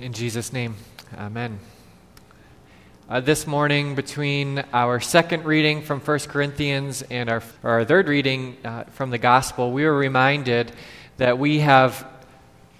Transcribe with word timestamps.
In 0.00 0.12
Jesus' 0.12 0.52
name, 0.52 0.76
amen. 1.16 1.58
Uh, 3.08 3.18
this 3.18 3.48
morning, 3.48 3.96
between 3.96 4.62
our 4.72 5.00
second 5.00 5.44
reading 5.44 5.82
from 5.82 5.98
1 5.98 6.18
Corinthians 6.20 7.02
and 7.02 7.28
our, 7.28 7.42
our 7.64 7.84
third 7.84 8.06
reading 8.06 8.56
uh, 8.64 8.84
from 8.84 9.10
the 9.10 9.18
Gospel, 9.18 9.72
we 9.72 9.84
were 9.84 9.98
reminded 9.98 10.70
that 11.16 11.36
we 11.36 11.58
have 11.58 12.06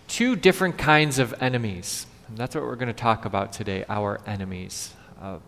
two 0.07 0.37
different 0.37 0.79
kinds 0.79 1.19
of 1.19 1.35
enemies. 1.43 2.07
And 2.29 2.39
that's 2.39 2.55
what 2.55 2.63
we're 2.63 2.77
going 2.77 2.87
to 2.87 2.93
talk 2.93 3.25
about 3.25 3.53
today 3.53 3.85
our 3.89 4.21
enemies. 4.25 4.95
Uh, 5.21 5.39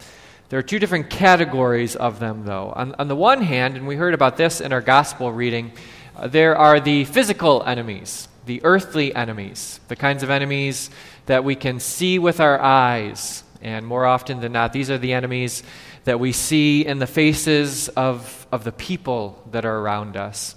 there 0.48 0.58
are 0.58 0.64
two 0.64 0.80
different 0.80 1.08
categories 1.08 1.94
of 1.94 2.18
them, 2.18 2.44
though. 2.44 2.72
On, 2.74 2.96
on, 2.98 3.06
the 3.06 3.14
one 3.14 3.42
hand, 3.42 3.76
and 3.76 3.86
we 3.86 3.94
heard 3.94 4.14
about 4.14 4.36
this 4.36 4.60
in 4.60 4.72
our 4.72 4.80
Gospel 4.80 5.30
reading, 5.30 5.70
uh, 6.16 6.26
there 6.26 6.56
are 6.56 6.80
the 6.80 7.04
physical 7.04 7.62
enemies, 7.62 8.26
the 8.46 8.62
earthly 8.64 9.14
enemies, 9.14 9.80
the 9.88 9.96
kinds 9.96 10.22
of 10.22 10.30
enemies 10.30 10.90
that 11.26 11.44
we 11.44 11.54
can 11.54 11.80
see 11.80 12.18
with 12.18 12.40
our 12.40 12.60
eyes. 12.60 13.44
And 13.62 13.86
more 13.86 14.06
often 14.06 14.40
than 14.40 14.52
not, 14.52 14.72
these 14.72 14.90
are 14.90 14.98
the 14.98 15.12
enemies 15.12 15.62
that 16.04 16.18
we 16.18 16.32
see 16.32 16.84
in 16.84 16.98
the 16.98 17.06
faces 17.06 17.88
of, 17.90 18.46
of 18.50 18.64
the 18.64 18.72
people 18.72 19.42
that 19.50 19.64
are 19.64 19.78
around 19.78 20.16
us. 20.16 20.56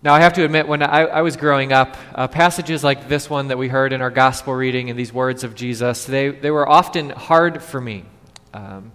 Now, 0.00 0.14
I 0.14 0.20
have 0.20 0.34
to 0.34 0.44
admit, 0.44 0.68
when 0.68 0.80
I, 0.82 1.00
I 1.06 1.22
was 1.22 1.36
growing 1.36 1.72
up, 1.72 1.96
uh, 2.14 2.28
passages 2.28 2.84
like 2.84 3.08
this 3.08 3.28
one 3.28 3.48
that 3.48 3.58
we 3.58 3.66
heard 3.68 3.92
in 3.92 4.00
our 4.00 4.10
gospel 4.10 4.54
reading 4.54 4.90
and 4.90 4.98
these 4.98 5.12
words 5.12 5.42
of 5.42 5.56
Jesus, 5.56 6.04
they, 6.04 6.28
they 6.28 6.52
were 6.52 6.68
often 6.68 7.10
hard 7.10 7.62
for 7.62 7.80
me. 7.80 8.04
Um, 8.54 8.92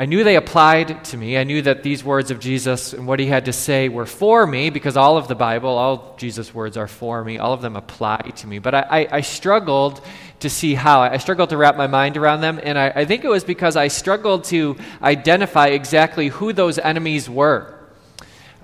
I 0.00 0.06
knew 0.06 0.24
they 0.24 0.36
applied 0.36 1.04
to 1.04 1.18
me. 1.18 1.36
I 1.36 1.44
knew 1.44 1.60
that 1.60 1.82
these 1.82 2.02
words 2.02 2.30
of 2.30 2.40
Jesus 2.40 2.94
and 2.94 3.06
what 3.06 3.20
he 3.20 3.26
had 3.26 3.44
to 3.44 3.52
say 3.52 3.90
were 3.90 4.06
for 4.06 4.46
me 4.46 4.70
because 4.70 4.96
all 4.96 5.18
of 5.18 5.28
the 5.28 5.34
Bible, 5.34 5.68
all 5.68 6.14
Jesus' 6.16 6.54
words 6.54 6.78
are 6.78 6.88
for 6.88 7.22
me. 7.22 7.36
All 7.36 7.52
of 7.52 7.60
them 7.60 7.76
apply 7.76 8.32
to 8.36 8.46
me. 8.46 8.60
But 8.60 8.74
I, 8.74 8.80
I, 8.80 9.08
I 9.16 9.20
struggled 9.20 10.00
to 10.38 10.48
see 10.48 10.72
how. 10.72 11.02
I 11.02 11.18
struggled 11.18 11.50
to 11.50 11.58
wrap 11.58 11.76
my 11.76 11.86
mind 11.86 12.16
around 12.16 12.40
them. 12.40 12.58
And 12.62 12.78
I, 12.78 12.88
I 12.96 13.04
think 13.04 13.24
it 13.24 13.28
was 13.28 13.44
because 13.44 13.76
I 13.76 13.88
struggled 13.88 14.44
to 14.44 14.78
identify 15.02 15.66
exactly 15.66 16.28
who 16.28 16.54
those 16.54 16.78
enemies 16.78 17.28
were. 17.28 17.78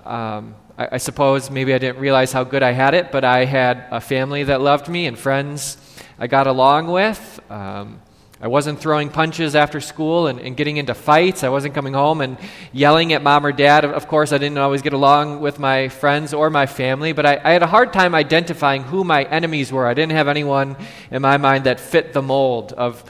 Um, 0.05 0.55
I, 0.75 0.97
suppose 0.97 1.51
maybe 1.51 1.71
I 1.71 1.77
didn't 1.77 1.99
realize 1.99 2.31
how 2.31 2.45
good 2.45 2.63
I 2.63 2.71
had 2.71 2.95
it, 2.95 3.11
but 3.11 3.23
I 3.23 3.45
had 3.45 3.85
a 3.91 4.01
family 4.01 4.41
that 4.45 4.59
loved 4.59 4.89
me 4.89 5.05
and 5.05 5.15
friends 5.15 5.77
I 6.17 6.25
got 6.25 6.47
along 6.47 6.87
with. 6.87 7.39
Um, 7.51 8.01
I 8.39 8.47
wasn't 8.47 8.79
throwing 8.79 9.09
punches 9.09 9.55
after 9.55 9.81
school 9.81 10.27
and, 10.27 10.39
and, 10.39 10.55
getting 10.55 10.77
into 10.77 10.93
fights. 10.93 11.43
I 11.43 11.49
wasn't 11.49 11.73
coming 11.73 11.95
home 11.95 12.21
and 12.21 12.37
yelling 12.71 13.11
at 13.13 13.23
mom 13.23 13.43
or 13.43 13.51
dad. 13.51 13.83
Of 13.83 14.07
course, 14.07 14.31
I 14.31 14.37
didn't 14.37 14.59
always 14.59 14.83
get 14.83 14.93
along 14.93 15.41
with 15.41 15.57
my 15.57 15.89
friends 15.89 16.35
or 16.35 16.51
my 16.51 16.67
family, 16.67 17.13
but 17.13 17.25
I, 17.25 17.41
I 17.43 17.51
had 17.53 17.63
a 17.63 17.67
hard 17.67 17.93
time 17.93 18.13
identifying 18.13 18.83
who 18.83 19.03
my 19.03 19.23
enemies 19.23 19.71
were. 19.71 19.87
I 19.87 19.95
didn't 19.95 20.11
have 20.11 20.27
anyone 20.27 20.77
in 21.09 21.23
my 21.23 21.37
mind 21.37 21.63
that 21.63 21.79
fit 21.79 22.13
the 22.13 22.21
mold 22.21 22.73
of, 22.73 23.03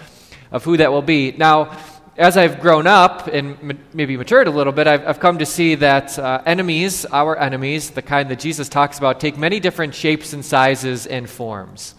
of 0.49 0.63
who 0.63 0.77
that 0.77 0.93
will 0.93 1.01
be. 1.01 1.33
Now, 1.33 1.77
as 2.15 2.37
I've 2.37 2.61
grown 2.61 2.87
up 2.87 3.27
and 3.27 3.77
maybe 3.93 4.15
matured 4.15 4.47
a 4.47 4.51
little 4.51 4.73
bit, 4.73 4.87
I've, 4.87 5.05
I've 5.05 5.19
come 5.19 5.39
to 5.39 5.45
see 5.45 5.75
that 5.75 6.17
uh, 6.17 6.41
enemies, 6.45 7.05
our 7.05 7.37
enemies, 7.37 7.91
the 7.91 8.01
kind 8.01 8.29
that 8.29 8.39
Jesus 8.39 8.69
talks 8.69 8.97
about, 8.97 9.19
take 9.19 9.37
many 9.37 9.59
different 9.59 9.93
shapes 9.93 10.31
and 10.31 10.43
sizes 10.43 11.05
and 11.05 11.29
forms. 11.29 11.95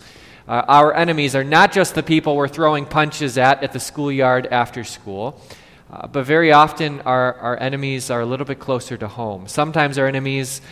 Uh, 0.49 0.65
our 0.67 0.95
enemies 0.95 1.37
are 1.37 1.45
not 1.45 1.73
just 1.73 1.95
the 1.95 2.03
people 2.03 2.35
we're 2.35 2.49
throwing 2.49 2.87
punches 2.87 3.37
at 3.37 3.63
at 3.63 3.75
the 3.75 3.79
schoolyard 3.79 4.47
after 4.47 4.83
school, 4.83 5.39
uh, 5.93 6.07
but 6.07 6.25
very 6.25 6.53
often 6.53 7.03
our, 7.03 7.35
our 7.35 7.61
enemies 7.61 8.09
are 8.11 8.23
a 8.23 8.25
little 8.25 8.47
bit 8.47 8.59
closer 8.59 8.97
to 8.97 9.07
home. 9.07 9.47
Sometimes 9.47 9.99
our 9.99 10.07
enemies, 10.07 10.63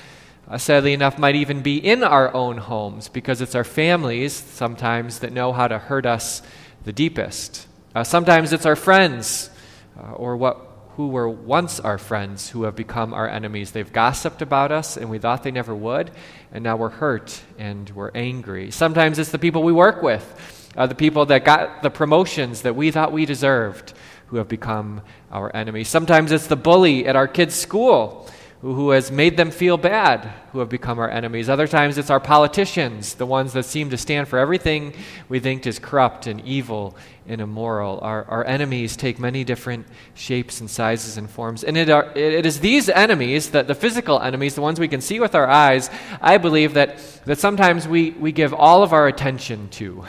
uh, 0.49 0.57
sadly 0.57 0.95
enough, 0.95 1.19
might 1.19 1.35
even 1.35 1.61
be 1.61 1.77
in 1.77 2.03
our 2.03 2.33
own 2.33 2.57
homes 2.57 3.09
because 3.11 3.43
it's 3.43 3.55
our 3.55 3.65
families 3.65 4.33
sometimes 4.33 5.19
that 5.19 5.31
know 5.31 5.53
how 5.53 5.69
to 5.69 5.79
hurt 5.79 6.07
us 6.07 6.41
the 6.85 6.93
deepest. 6.93 7.67
Uh, 7.95 8.03
sometimes 8.03 8.55
it's 8.55 8.65
our 8.65 8.77
friends 8.77 9.51
uh, 9.99 10.13
or 10.13 10.39
what 10.39 10.59
who 10.97 11.09
were 11.09 11.29
once 11.29 11.79
our 11.79 11.99
friends 11.99 12.49
who 12.49 12.63
have 12.63 12.75
become 12.75 13.13
our 13.13 13.29
enemies. 13.29 13.71
They've 13.71 13.93
gossiped 13.93 14.41
about 14.41 14.73
us 14.73 14.97
and 14.97 15.11
we 15.11 15.19
thought 15.19 15.43
they 15.43 15.51
never 15.51 15.75
would, 15.75 16.11
and 16.53 16.65
now 16.65 16.77
we're 16.77 16.89
hurt 16.89 17.39
and 17.59 17.89
we're 17.91 18.11
angry. 18.15 18.71
Sometimes 18.71 19.19
it's 19.19 19.31
the 19.31 19.39
people 19.39 19.63
we 19.63 19.75
work 19.75 20.03
with, 20.03 20.71
uh, 20.75 20.87
the 20.87 20.95
people 20.95 21.27
that 21.27 21.45
got 21.45 21.83
the 21.83 21.91
promotions 21.91 22.63
that 22.63 22.77
we 22.77 22.91
thought 22.91 23.13
we 23.13 23.27
deserved, 23.27 23.93
who 24.29 24.39
have 24.39 24.49
become 24.49 25.03
our 25.31 25.55
enemies. 25.55 25.89
Sometimes 25.89 26.33
it's 26.33 26.47
the 26.47 26.57
bully 26.57 27.07
at 27.07 27.15
our 27.15 27.29
kids' 27.29 27.55
school 27.55 28.29
who 28.63 28.91
has 28.91 29.11
made 29.11 29.37
them 29.37 29.51
feel 29.51 29.77
bad, 29.77 30.33
who 30.53 30.61
have 30.61 30.69
become 30.69 30.99
our 30.99 31.11
enemies. 31.11 31.49
Other 31.49 31.69
times 31.69 31.99
it's 31.99 32.09
our 32.09 32.21
politicians, 32.21 33.15
the 33.15 33.27
ones 33.27 33.53
that 33.53 33.65
seem 33.65 33.91
to 33.91 33.99
stand 33.99 34.29
for 34.29 34.39
everything 34.39 34.95
we 35.29 35.41
think 35.41 35.67
is 35.67 35.79
corrupt 35.79 36.27
and 36.27 36.41
evil 36.41 36.97
and 37.29 37.41
immoral. 37.43 37.99
Our, 38.01 38.25
our 38.25 38.47
enemies 38.47 38.97
take 38.97 39.19
many 39.19 39.45
different 39.45 39.87
shapes 40.15 40.61
and 40.61 40.71
sizes 40.71 41.19
and 41.19 41.29
forms. 41.29 41.65
And 41.65 41.77
it, 41.77 41.91
are, 41.91 42.11
it 42.17 42.47
is 42.47 42.61
these 42.61 42.89
enemies, 42.89 43.51
that 43.51 43.67
the 43.67 43.75
physical 43.75 44.21
enemies, 44.21 44.55
the 44.55 44.63
ones 44.63 44.81
we 44.81 44.89
can 44.89 45.03
see 45.03 45.21
with 45.21 45.35
our 45.35 45.47
eyes, 45.47 45.91
I 46.23 46.39
believe 46.39 46.75
that, 46.75 46.99
that 47.27 47.39
sometimes 47.39 47.87
we, 47.87 48.13
we 48.13 48.33
give 48.33 48.55
all 48.55 48.83
of 48.83 48.95
our 48.95 49.07
attention 49.07 49.69
to. 49.73 50.05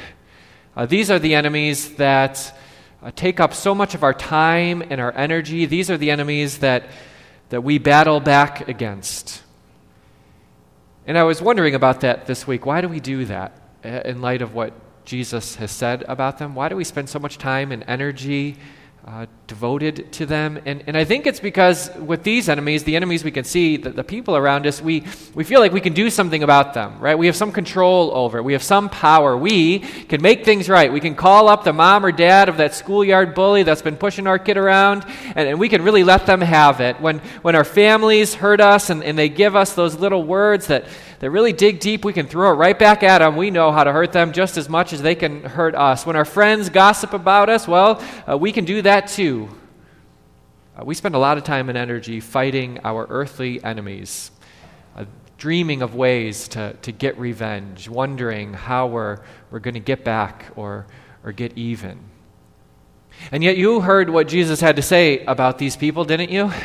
Uh, 0.75 0.85
these 0.85 1.11
are 1.11 1.19
the 1.19 1.35
enemies 1.35 1.95
that 1.95 2.57
uh, 3.03 3.11
take 3.13 3.41
up 3.41 3.53
so 3.53 3.75
much 3.75 3.93
of 3.93 4.03
our 4.03 4.13
time 4.13 4.81
and 4.89 5.01
our 5.01 5.11
energy. 5.13 5.65
These 5.65 5.91
are 5.91 5.97
the 5.97 6.11
enemies 6.11 6.59
that 6.59 6.83
that 7.49 7.61
we 7.61 7.77
battle 7.77 8.19
back 8.19 8.67
against. 8.67 9.41
And 11.05 11.17
I 11.17 11.23
was 11.23 11.41
wondering 11.41 11.75
about 11.75 12.01
that 12.01 12.25
this 12.25 12.45
week. 12.45 12.65
Why 12.65 12.81
do 12.81 12.89
we 12.89 12.99
do 12.99 13.25
that 13.25 13.53
uh, 13.83 14.01
in 14.03 14.21
light 14.21 14.41
of 14.41 14.53
what 14.53 14.73
Jesus 15.05 15.55
has 15.55 15.71
said 15.71 16.03
about 16.07 16.37
them? 16.37 16.53
Why 16.53 16.67
do 16.67 16.75
we 16.75 16.83
spend 16.83 17.09
so 17.09 17.19
much 17.19 17.37
time 17.37 17.71
and 17.71 17.83
energy 17.87 18.57
uh, 19.07 19.25
devoted 19.47 20.11
to 20.11 20.25
them. 20.25 20.59
And, 20.65 20.83
and 20.85 20.97
I 20.97 21.05
think 21.05 21.27
it's 21.27 21.39
because 21.39 21.89
with 21.95 22.23
these 22.23 22.49
enemies, 22.49 22.83
the 22.83 22.97
enemies 22.97 23.23
we 23.23 23.31
can 23.31 23.45
see, 23.45 23.77
the, 23.77 23.89
the 23.89 24.03
people 24.03 24.35
around 24.35 24.67
us, 24.67 24.81
we, 24.81 25.05
we 25.33 25.45
feel 25.45 25.61
like 25.61 25.71
we 25.71 25.79
can 25.79 25.93
do 25.93 26.09
something 26.09 26.43
about 26.43 26.73
them, 26.73 26.99
right? 26.99 27.17
We 27.17 27.27
have 27.27 27.35
some 27.37 27.53
control 27.53 28.11
over, 28.13 28.43
we 28.43 28.51
have 28.51 28.63
some 28.63 28.89
power. 28.89 29.37
We 29.37 29.79
can 29.79 30.21
make 30.21 30.43
things 30.43 30.67
right. 30.67 30.91
We 30.91 30.99
can 30.99 31.15
call 31.15 31.47
up 31.47 31.63
the 31.63 31.71
mom 31.71 32.05
or 32.05 32.11
dad 32.11 32.49
of 32.49 32.57
that 32.57 32.73
schoolyard 32.73 33.33
bully 33.33 33.63
that's 33.63 33.81
been 33.81 33.95
pushing 33.95 34.27
our 34.27 34.37
kid 34.37 34.57
around, 34.57 35.05
and, 35.35 35.47
and 35.47 35.57
we 35.57 35.69
can 35.69 35.83
really 35.83 36.03
let 36.03 36.25
them 36.25 36.41
have 36.41 36.81
it. 36.81 36.99
When, 36.99 37.19
when 37.43 37.55
our 37.55 37.63
families 37.63 38.33
hurt 38.33 38.59
us 38.59 38.89
and, 38.89 39.01
and 39.05 39.17
they 39.17 39.29
give 39.29 39.55
us 39.55 39.73
those 39.73 39.95
little 39.95 40.23
words 40.23 40.67
that, 40.67 40.83
that 41.19 41.31
really 41.31 41.53
dig 41.53 41.79
deep, 41.79 42.05
we 42.05 42.13
can 42.13 42.27
throw 42.27 42.51
it 42.51 42.55
right 42.55 42.77
back 42.77 43.01
at 43.01 43.19
them. 43.19 43.35
We 43.35 43.49
know 43.49 43.71
how 43.71 43.83
to 43.83 43.91
hurt 43.91 44.11
them 44.11 44.33
just 44.33 44.57
as 44.57 44.69
much 44.69 44.93
as 44.93 45.01
they 45.01 45.15
can 45.15 45.43
hurt 45.43 45.73
us. 45.73 46.05
When 46.05 46.15
our 46.15 46.25
friends 46.25 46.69
gossip 46.69 47.13
about 47.13 47.49
us, 47.49 47.67
well, 47.67 48.03
uh, 48.29 48.37
we 48.37 48.51
can 48.51 48.65
do 48.65 48.81
that 48.83 49.07
too. 49.07 49.49
Uh, 50.77 50.85
we 50.85 50.93
spend 50.93 51.15
a 51.15 51.19
lot 51.19 51.37
of 51.37 51.43
time 51.43 51.69
and 51.69 51.77
energy 51.77 52.19
fighting 52.19 52.79
our 52.83 53.07
earthly 53.09 53.63
enemies, 53.63 54.29
uh, 54.95 55.05
dreaming 55.39 55.81
of 55.81 55.95
ways 55.95 56.47
to, 56.49 56.73
to 56.83 56.91
get 56.91 57.17
revenge, 57.17 57.89
wondering 57.89 58.53
how 58.53 58.85
we're, 58.85 59.17
we're 59.49 59.59
going 59.59 59.73
to 59.73 59.79
get 59.79 60.03
back 60.03 60.45
or, 60.55 60.85
or 61.23 61.31
get 61.31 61.57
even. 61.57 61.99
And 63.31 63.43
yet, 63.43 63.57
you 63.57 63.81
heard 63.81 64.11
what 64.11 64.27
Jesus 64.27 64.61
had 64.61 64.75
to 64.75 64.83
say 64.83 65.25
about 65.25 65.57
these 65.57 65.75
people, 65.75 66.05
didn't 66.05 66.29
you? 66.29 66.51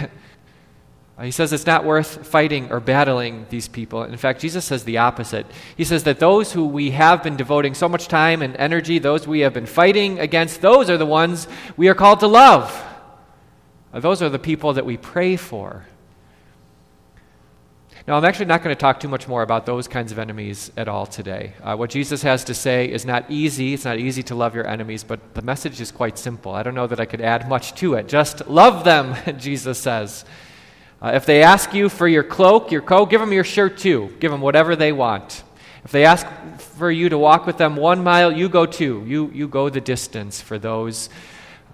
Uh, 1.23 1.27
he 1.27 1.31
says 1.31 1.53
it's 1.53 1.67
not 1.67 1.85
worth 1.85 2.27
fighting 2.27 2.73
or 2.73 2.81
battling 2.81 3.47
these 3.49 3.69
people. 3.69 4.03
In 4.03 4.17
fact, 4.17 4.41
Jesus 4.41 4.65
says 4.65 4.83
the 4.83 4.99
opposite. 4.99 5.47
He 5.77 5.85
says 5.85 6.03
that 6.03 6.19
those 6.19 6.53
who 6.53 6.67
we 6.67 6.91
have 6.91 7.23
been 7.23 7.37
devoting 7.37 7.75
so 7.75 7.89
much 7.89 8.09
time 8.09 8.43
and 8.43 8.57
energy, 8.57 8.99
those 8.99 9.25
we 9.25 9.39
have 9.41 9.55
been 9.55 9.67
fighting 9.67 10.19
against, 10.19 10.61
those 10.63 10.91
are 10.91 10.99
the 10.99 11.07
ones 11.07 11.47
we 11.77 11.87
are 11.87 11.95
called 11.95 12.19
to 12.21 12.27
love. 12.27 12.85
Uh, 13.93 14.01
those 14.01 14.21
are 14.21 14.31
the 14.31 14.39
people 14.41 14.73
that 14.73 14.85
we 14.85 14.97
pray 14.97 15.37
for. 15.37 15.87
Now, 18.09 18.17
I'm 18.17 18.25
actually 18.25 18.47
not 18.47 18.65
going 18.65 18.75
to 18.75 18.81
talk 18.81 18.99
too 18.99 19.07
much 19.07 19.29
more 19.29 19.43
about 19.43 19.65
those 19.65 19.87
kinds 19.87 20.11
of 20.11 20.19
enemies 20.19 20.73
at 20.77 20.89
all 20.89 21.07
today. 21.07 21.53
Uh, 21.63 21.77
what 21.77 21.91
Jesus 21.91 22.23
has 22.23 22.43
to 22.47 22.55
say 22.55 22.91
is 22.91 23.05
not 23.05 23.31
easy. 23.31 23.75
It's 23.75 23.85
not 23.85 24.01
easy 24.01 24.25
to 24.25 24.35
love 24.35 24.57
your 24.57 24.67
enemies, 24.67 25.05
but 25.05 25.35
the 25.35 25.43
message 25.43 25.81
is 25.81 25.93
quite 25.93 26.19
simple. 26.19 26.51
I 26.51 26.65
don't 26.65 26.75
know 26.75 26.89
that 26.89 26.99
I 26.99 27.05
could 27.05 27.21
add 27.21 27.49
much 27.49 27.77
to 27.77 27.95
it. 27.95 28.09
Just 28.09 28.49
love 28.49 28.83
them, 28.83 29.15
Jesus 29.39 29.79
says. 29.79 30.25
Uh, 31.03 31.11
if 31.15 31.27
they 31.27 31.43
ask 31.43 31.75
you 31.75 31.89
for 31.89 32.07
your 32.07 32.23
cloak, 32.23 32.71
your 32.71 32.81
coat, 32.81 33.07
give 33.11 33.21
them 33.21 33.33
your 33.33 33.43
shirt 33.43 33.77
too. 33.77 34.15
Give 34.21 34.31
them 34.31 34.41
whatever 34.41 34.77
they 34.77 34.93
want. 34.93 35.43
If 35.85 35.91
they 35.91 36.05
ask 36.05 36.25
for 36.77 36.93
you 36.93 37.09
to 37.09 37.19
walk 37.19 37.45
with 37.45 37.59
them 37.59 37.75
one 37.75 38.05
mile, 38.05 38.31
you 38.31 38.49
go 38.49 38.67
two. 38.67 39.03
You, 39.05 39.29
you 39.35 39.49
go 39.49 39.69
the 39.69 39.81
distance 39.81 40.41
for 40.41 40.61
those 40.61 41.11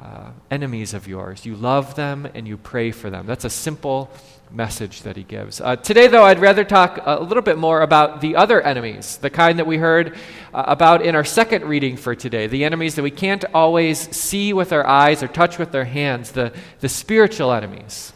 uh, 0.00 0.30
enemies 0.50 0.94
of 0.94 1.06
yours. 1.06 1.44
You 1.44 1.56
love 1.56 1.94
them 1.94 2.26
and 2.34 2.48
you 2.48 2.56
pray 2.56 2.90
for 2.90 3.10
them. 3.10 3.26
That's 3.26 3.44
a 3.44 3.50
simple 3.50 4.10
message 4.50 5.02
that 5.02 5.18
he 5.18 5.24
gives. 5.24 5.60
Uh, 5.60 5.76
today, 5.76 6.06
though, 6.06 6.24
I'd 6.24 6.38
rather 6.38 6.64
talk 6.64 6.98
a 7.04 7.20
little 7.22 7.42
bit 7.42 7.58
more 7.58 7.82
about 7.82 8.22
the 8.22 8.36
other 8.36 8.62
enemies, 8.62 9.18
the 9.18 9.28
kind 9.28 9.58
that 9.58 9.66
we 9.66 9.76
heard 9.76 10.16
uh, 10.54 10.64
about 10.68 11.04
in 11.04 11.14
our 11.14 11.24
second 11.24 11.66
reading 11.66 11.98
for 11.98 12.14
today, 12.14 12.46
the 12.46 12.64
enemies 12.64 12.94
that 12.94 13.02
we 13.02 13.10
can't 13.10 13.44
always 13.52 13.98
see 14.16 14.54
with 14.54 14.72
our 14.72 14.86
eyes 14.86 15.22
or 15.22 15.28
touch 15.28 15.58
with 15.58 15.74
our 15.74 15.84
hands, 15.84 16.32
the, 16.32 16.54
the 16.80 16.88
spiritual 16.88 17.52
enemies. 17.52 18.14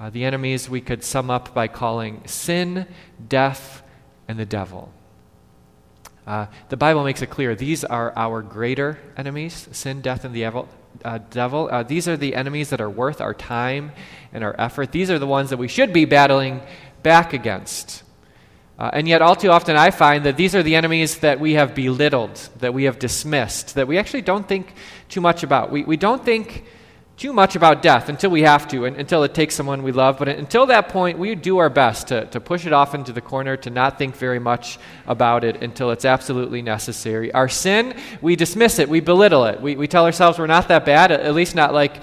Uh, 0.00 0.08
the 0.08 0.24
enemies 0.24 0.66
we 0.66 0.80
could 0.80 1.04
sum 1.04 1.30
up 1.30 1.52
by 1.52 1.68
calling 1.68 2.22
sin, 2.24 2.86
death, 3.28 3.82
and 4.26 4.38
the 4.38 4.46
devil. 4.46 4.90
Uh, 6.26 6.46
the 6.70 6.76
Bible 6.78 7.04
makes 7.04 7.20
it 7.20 7.28
clear 7.28 7.54
these 7.54 7.84
are 7.84 8.10
our 8.16 8.40
greater 8.40 8.98
enemies 9.18 9.68
sin, 9.72 10.00
death, 10.00 10.24
and 10.24 10.34
the 10.34 10.40
devil. 10.40 10.66
Uh, 11.04 11.18
devil. 11.28 11.68
Uh, 11.70 11.82
these 11.82 12.08
are 12.08 12.16
the 12.16 12.34
enemies 12.34 12.70
that 12.70 12.80
are 12.80 12.88
worth 12.88 13.20
our 13.20 13.34
time 13.34 13.92
and 14.32 14.42
our 14.42 14.54
effort. 14.58 14.90
These 14.90 15.10
are 15.10 15.18
the 15.18 15.26
ones 15.26 15.50
that 15.50 15.58
we 15.58 15.68
should 15.68 15.92
be 15.92 16.06
battling 16.06 16.62
back 17.02 17.34
against. 17.34 18.02
Uh, 18.78 18.88
and 18.94 19.06
yet, 19.06 19.20
all 19.20 19.36
too 19.36 19.50
often, 19.50 19.76
I 19.76 19.90
find 19.90 20.24
that 20.24 20.38
these 20.38 20.54
are 20.54 20.62
the 20.62 20.76
enemies 20.76 21.18
that 21.18 21.40
we 21.40 21.52
have 21.54 21.74
belittled, 21.74 22.36
that 22.60 22.72
we 22.72 22.84
have 22.84 22.98
dismissed, 22.98 23.74
that 23.74 23.86
we 23.86 23.98
actually 23.98 24.22
don't 24.22 24.48
think 24.48 24.72
too 25.10 25.20
much 25.20 25.42
about. 25.42 25.70
We, 25.70 25.84
we 25.84 25.98
don't 25.98 26.24
think 26.24 26.64
too 27.20 27.34
much 27.34 27.54
about 27.54 27.82
death 27.82 28.08
until 28.08 28.30
we 28.30 28.40
have 28.40 28.66
to, 28.66 28.86
and, 28.86 28.96
until 28.96 29.22
it 29.24 29.34
takes 29.34 29.54
someone 29.54 29.82
we 29.82 29.92
love. 29.92 30.16
But 30.16 30.28
until 30.28 30.64
that 30.66 30.88
point, 30.88 31.18
we 31.18 31.34
do 31.34 31.58
our 31.58 31.68
best 31.68 32.08
to, 32.08 32.24
to 32.24 32.40
push 32.40 32.64
it 32.64 32.72
off 32.72 32.94
into 32.94 33.12
the 33.12 33.20
corner, 33.20 33.58
to 33.58 33.68
not 33.68 33.98
think 33.98 34.16
very 34.16 34.38
much 34.38 34.78
about 35.06 35.44
it 35.44 35.62
until 35.62 35.90
it's 35.90 36.06
absolutely 36.06 36.62
necessary. 36.62 37.30
Our 37.32 37.50
sin, 37.50 37.94
we 38.22 38.36
dismiss 38.36 38.78
it, 38.78 38.88
we 38.88 39.00
belittle 39.00 39.44
it. 39.44 39.60
We, 39.60 39.76
we 39.76 39.86
tell 39.86 40.06
ourselves 40.06 40.38
we're 40.38 40.46
not 40.46 40.68
that 40.68 40.86
bad, 40.86 41.12
at 41.12 41.34
least 41.34 41.54
not 41.54 41.74
like 41.74 41.96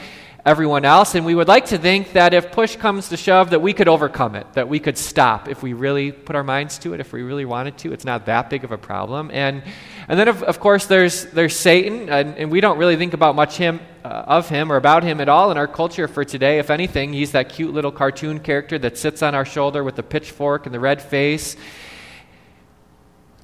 everyone 0.48 0.86
else. 0.86 1.14
And 1.14 1.26
we 1.26 1.36
would 1.36 1.50
like 1.50 1.66
to 1.68 1.78
think 1.78 2.14
that 2.14 2.34
if 2.34 2.54
push 2.54 2.78
comes 2.78 3.10
to 3.10 3.18
shove, 3.18 3.50
that 3.50 3.60
we 3.60 3.74
could 3.74 3.90
overcome 3.90 4.34
it, 4.34 4.48
that 4.54 4.70
we 4.70 4.80
could 4.80 4.98
stop 4.98 5.50
if 5.50 5.62
we 5.62 5.74
really 5.74 6.14
put 6.14 6.38
our 6.38 6.44
minds 6.44 6.80
to 6.80 6.94
it, 6.94 7.02
if 7.02 7.12
we 7.12 7.22
really 7.22 7.44
wanted 7.44 7.78
to. 7.80 7.92
It's 7.92 8.06
not 8.06 8.28
that 8.28 8.50
big 8.50 8.64
of 8.64 8.72
a 8.72 8.78
problem. 8.78 9.30
And, 9.34 9.62
and 10.08 10.18
then, 10.18 10.30
of, 10.30 10.44
of 10.44 10.62
course, 10.62 10.86
there's, 10.86 11.26
there's 11.26 11.54
Satan, 11.54 12.10
and, 12.10 12.38
and 12.38 12.50
we 12.50 12.62
don't 12.62 12.78
really 12.78 12.96
think 12.96 13.14
about 13.14 13.36
much 13.36 13.58
him, 13.58 13.82
uh, 14.06 14.08
of 14.08 14.48
him 14.48 14.72
or 14.72 14.78
about 14.78 15.04
him 15.04 15.20
at 15.20 15.28
all 15.28 15.52
in 15.52 15.58
our 15.58 15.68
culture 15.68 16.08
for 16.08 16.24
today. 16.24 16.60
If 16.60 16.70
anything, 16.70 17.12
he's 17.12 17.34
that 17.34 17.50
cute 17.50 17.74
little 17.74 17.92
cartoon 17.92 18.40
character 18.40 18.80
that 18.80 18.98
sits 18.98 19.22
on 19.22 19.36
our 19.36 19.46
shoulder 19.46 19.84
with 19.84 19.98
the 19.98 20.04
pitchfork 20.04 20.66
and 20.66 20.74
the 20.74 20.80
red 20.80 21.02
face. 21.02 21.58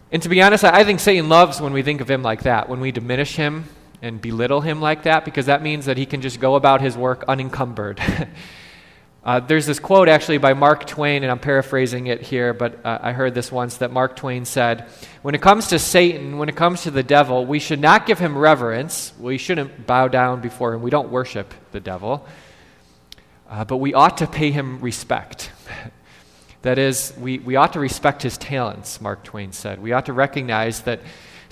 And 0.10 0.22
to 0.22 0.30
be 0.30 0.42
honest, 0.42 0.64
I 0.64 0.86
think 0.86 1.02
Satan 1.02 1.28
loves 1.28 1.60
when 1.60 1.74
we 1.74 1.84
think 1.84 2.00
of 2.00 2.10
him 2.10 2.24
like 2.24 2.44
that, 2.44 2.70
when 2.70 2.80
we 2.80 2.94
diminish 2.94 3.36
him 3.36 3.66
and 4.04 4.22
belittle 4.22 4.60
him 4.60 4.82
like 4.82 5.04
that 5.04 5.24
because 5.24 5.46
that 5.46 5.64
means 5.64 5.86
that 5.86 5.98
he 5.98 6.06
can 6.06 6.22
just 6.22 6.40
go 6.40 6.56
about 6.56 6.82
his 6.82 6.98
work 6.98 7.24
unencumbered. 7.30 8.02
uh, 9.24 9.40
there's 9.40 9.66
this 9.66 9.80
quote 9.80 10.10
actually 10.10 10.38
by 10.38 10.54
Mark 10.54 10.86
Twain, 10.86 11.24
and 11.24 11.32
I'm 11.32 11.40
paraphrasing 11.40 12.08
it 12.08 12.22
here, 12.22 12.54
but 12.54 12.86
uh, 12.86 13.00
I 13.02 13.14
heard 13.14 13.34
this 13.34 13.50
once 13.50 13.78
that 13.78 13.92
Mark 13.92 14.18
Twain 14.18 14.44
said 14.44 14.90
When 15.22 15.36
it 15.36 15.42
comes 15.42 15.68
to 15.68 15.80
Satan, 15.80 16.38
when 16.38 16.50
it 16.50 16.56
comes 16.58 16.84
to 16.84 16.92
the 16.92 17.02
devil, 17.02 17.46
we 17.46 17.60
should 17.60 17.80
not 17.80 18.06
give 18.06 18.20
him 18.20 18.38
reverence. 18.38 19.14
We 19.18 19.38
shouldn't 19.38 19.88
bow 19.88 20.10
down 20.10 20.42
before 20.42 20.74
him. 20.74 20.82
We 20.82 20.92
don't 20.92 21.10
worship 21.10 21.54
the 21.72 21.80
devil. 21.80 22.28
Uh, 23.50 23.64
but 23.64 23.78
we 23.78 23.94
ought 23.94 24.18
to 24.18 24.28
pay 24.28 24.52
him 24.52 24.82
respect. 24.82 25.50
that 26.64 26.78
is, 26.78 27.14
we, 27.18 27.40
we 27.40 27.56
ought 27.56 27.74
to 27.74 27.80
respect 27.80 28.22
his 28.22 28.38
talents, 28.38 29.00
Mark 29.00 29.24
Twain 29.24 29.54
said. 29.54 29.82
We 29.82 29.94
ought 29.94 30.08
to 30.08 30.14
recognize 30.14 30.82
that 30.82 31.00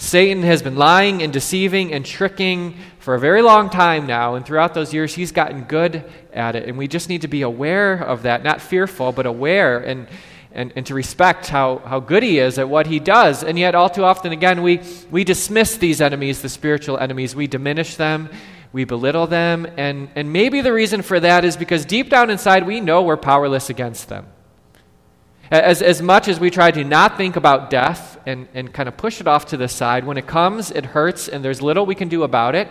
Satan 0.01 0.41
has 0.41 0.63
been 0.63 0.77
lying 0.77 1.21
and 1.21 1.31
deceiving 1.31 1.93
and 1.93 2.03
tricking 2.03 2.73
for 2.97 3.13
a 3.13 3.19
very 3.19 3.43
long 3.43 3.69
time 3.69 4.07
now, 4.07 4.33
and 4.33 4.43
throughout 4.43 4.73
those 4.73 4.95
years, 4.95 5.13
he's 5.13 5.31
gotten 5.31 5.65
good 5.65 6.03
at 6.33 6.55
it. 6.55 6.67
And 6.67 6.75
we 6.75 6.87
just 6.87 7.07
need 7.07 7.21
to 7.21 7.27
be 7.27 7.43
aware 7.43 7.93
of 7.93 8.23
that, 8.23 8.43
not 8.43 8.61
fearful, 8.61 9.11
but 9.11 9.27
aware 9.27 9.77
and, 9.77 10.07
and, 10.53 10.73
and 10.75 10.87
to 10.87 10.95
respect 10.95 11.49
how, 11.49 11.77
how 11.85 11.99
good 11.99 12.23
he 12.23 12.39
is 12.39 12.57
at 12.57 12.67
what 12.67 12.87
he 12.87 12.99
does. 12.99 13.43
And 13.43 13.59
yet, 13.59 13.75
all 13.75 13.91
too 13.91 14.03
often, 14.03 14.31
again, 14.31 14.63
we, 14.63 14.81
we 15.11 15.23
dismiss 15.23 15.77
these 15.77 16.01
enemies, 16.01 16.41
the 16.41 16.49
spiritual 16.49 16.97
enemies. 16.97 17.35
We 17.35 17.45
diminish 17.45 17.95
them, 17.95 18.27
we 18.73 18.85
belittle 18.85 19.27
them, 19.27 19.67
and, 19.77 20.09
and 20.15 20.33
maybe 20.33 20.61
the 20.61 20.73
reason 20.73 21.03
for 21.03 21.19
that 21.19 21.45
is 21.45 21.55
because 21.55 21.85
deep 21.85 22.09
down 22.09 22.31
inside, 22.31 22.65
we 22.65 22.81
know 22.81 23.03
we're 23.03 23.17
powerless 23.17 23.69
against 23.69 24.09
them. 24.09 24.25
As, 25.51 25.81
as 25.81 26.01
much 26.01 26.29
as 26.29 26.39
we 26.39 26.49
try 26.49 26.71
to 26.71 26.85
not 26.85 27.17
think 27.17 27.35
about 27.35 27.69
death 27.69 28.17
and, 28.25 28.47
and 28.53 28.73
kind 28.73 28.87
of 28.87 28.95
push 28.95 29.19
it 29.19 29.27
off 29.27 29.47
to 29.47 29.57
the 29.57 29.67
side, 29.67 30.05
when 30.05 30.15
it 30.15 30.25
comes, 30.25 30.71
it 30.71 30.85
hurts, 30.85 31.27
and 31.27 31.43
there's 31.43 31.61
little 31.61 31.85
we 31.85 31.93
can 31.93 32.07
do 32.07 32.23
about 32.23 32.55
it. 32.55 32.69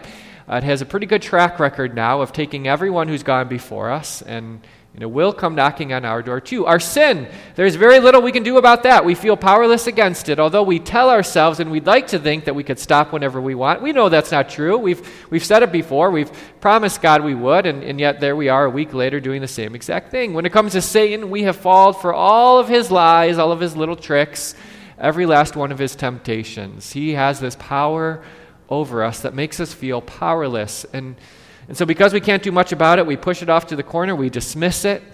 Uh, 0.48 0.56
it 0.56 0.62
has 0.62 0.80
a 0.80 0.86
pretty 0.86 1.04
good 1.04 1.20
track 1.20 1.60
record 1.60 1.94
now 1.94 2.22
of 2.22 2.32
taking 2.32 2.66
everyone 2.66 3.06
who's 3.06 3.22
gone 3.22 3.48
before 3.48 3.90
us 3.90 4.22
and 4.22 4.62
you 4.94 5.00
it 5.00 5.10
will 5.10 5.32
come 5.32 5.54
knocking 5.54 5.92
on 5.92 6.04
our 6.04 6.20
door 6.20 6.40
too. 6.40 6.66
Our 6.66 6.80
sin, 6.80 7.28
there's 7.54 7.76
very 7.76 8.00
little 8.00 8.20
we 8.20 8.32
can 8.32 8.42
do 8.42 8.58
about 8.58 8.82
that. 8.82 9.04
We 9.04 9.14
feel 9.14 9.36
powerless 9.36 9.86
against 9.86 10.28
it. 10.28 10.40
Although 10.40 10.64
we 10.64 10.78
tell 10.78 11.10
ourselves 11.10 11.60
and 11.60 11.70
we'd 11.70 11.86
like 11.86 12.08
to 12.08 12.18
think 12.18 12.44
that 12.44 12.54
we 12.54 12.64
could 12.64 12.78
stop 12.78 13.12
whenever 13.12 13.40
we 13.40 13.54
want, 13.54 13.82
we 13.82 13.92
know 13.92 14.08
that's 14.08 14.32
not 14.32 14.50
true. 14.50 14.76
We've, 14.76 15.00
we've 15.30 15.44
said 15.44 15.62
it 15.62 15.70
before. 15.70 16.10
We've 16.10 16.30
promised 16.60 17.00
God 17.00 17.24
we 17.24 17.34
would, 17.34 17.66
and, 17.66 17.82
and 17.84 18.00
yet 18.00 18.20
there 18.20 18.34
we 18.34 18.48
are 18.48 18.64
a 18.64 18.70
week 18.70 18.92
later 18.92 19.20
doing 19.20 19.40
the 19.40 19.48
same 19.48 19.74
exact 19.74 20.10
thing. 20.10 20.34
When 20.34 20.44
it 20.44 20.52
comes 20.52 20.72
to 20.72 20.82
Satan, 20.82 21.30
we 21.30 21.44
have 21.44 21.56
fallen 21.56 21.94
for 21.94 22.12
all 22.12 22.58
of 22.58 22.68
his 22.68 22.90
lies, 22.90 23.38
all 23.38 23.52
of 23.52 23.60
his 23.60 23.76
little 23.76 23.96
tricks, 23.96 24.54
every 24.98 25.24
last 25.24 25.54
one 25.56 25.70
of 25.72 25.78
his 25.78 25.94
temptations. 25.94 26.92
He 26.92 27.12
has 27.12 27.38
this 27.40 27.56
power 27.56 28.22
over 28.68 29.02
us 29.02 29.20
that 29.20 29.34
makes 29.34 29.60
us 29.60 29.72
feel 29.72 30.02
powerless. 30.02 30.84
And 30.92 31.16
and 31.70 31.76
so, 31.76 31.86
because 31.86 32.12
we 32.12 32.20
can't 32.20 32.42
do 32.42 32.50
much 32.50 32.72
about 32.72 32.98
it, 32.98 33.06
we 33.06 33.16
push 33.16 33.42
it 33.42 33.48
off 33.48 33.68
to 33.68 33.76
the 33.76 33.84
corner, 33.84 34.16
we 34.16 34.28
dismiss 34.28 34.84
it, 34.84 35.04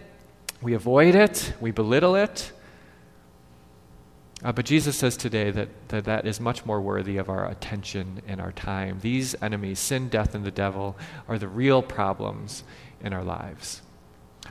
we 0.62 0.72
avoid 0.72 1.14
it, 1.14 1.52
we 1.60 1.70
belittle 1.70 2.16
it. 2.16 2.50
Uh, 4.42 4.52
but 4.52 4.64
Jesus 4.64 4.96
says 4.96 5.18
today 5.18 5.50
that, 5.50 5.68
that 5.88 6.06
that 6.06 6.26
is 6.26 6.40
much 6.40 6.64
more 6.64 6.80
worthy 6.80 7.18
of 7.18 7.28
our 7.28 7.46
attention 7.46 8.22
and 8.26 8.40
our 8.40 8.52
time. 8.52 9.00
These 9.02 9.34
enemies, 9.42 9.78
sin, 9.78 10.08
death, 10.08 10.34
and 10.34 10.46
the 10.46 10.50
devil, 10.50 10.96
are 11.28 11.38
the 11.38 11.46
real 11.46 11.82
problems 11.82 12.64
in 13.02 13.12
our 13.12 13.22
lives. 13.22 13.82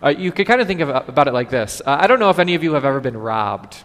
Uh, 0.04 0.10
you 0.10 0.32
could 0.32 0.46
kind 0.46 0.62
of 0.62 0.68
think 0.68 0.82
of, 0.82 0.90
about 0.90 1.28
it 1.28 1.34
like 1.34 1.50
this 1.50 1.82
uh, 1.88 1.98
I 2.00 2.06
don't 2.06 2.20
know 2.20 2.30
if 2.30 2.38
any 2.38 2.54
of 2.54 2.64
you 2.64 2.74
have 2.74 2.86
ever 2.86 3.00
been 3.00 3.18
robbed 3.18 3.84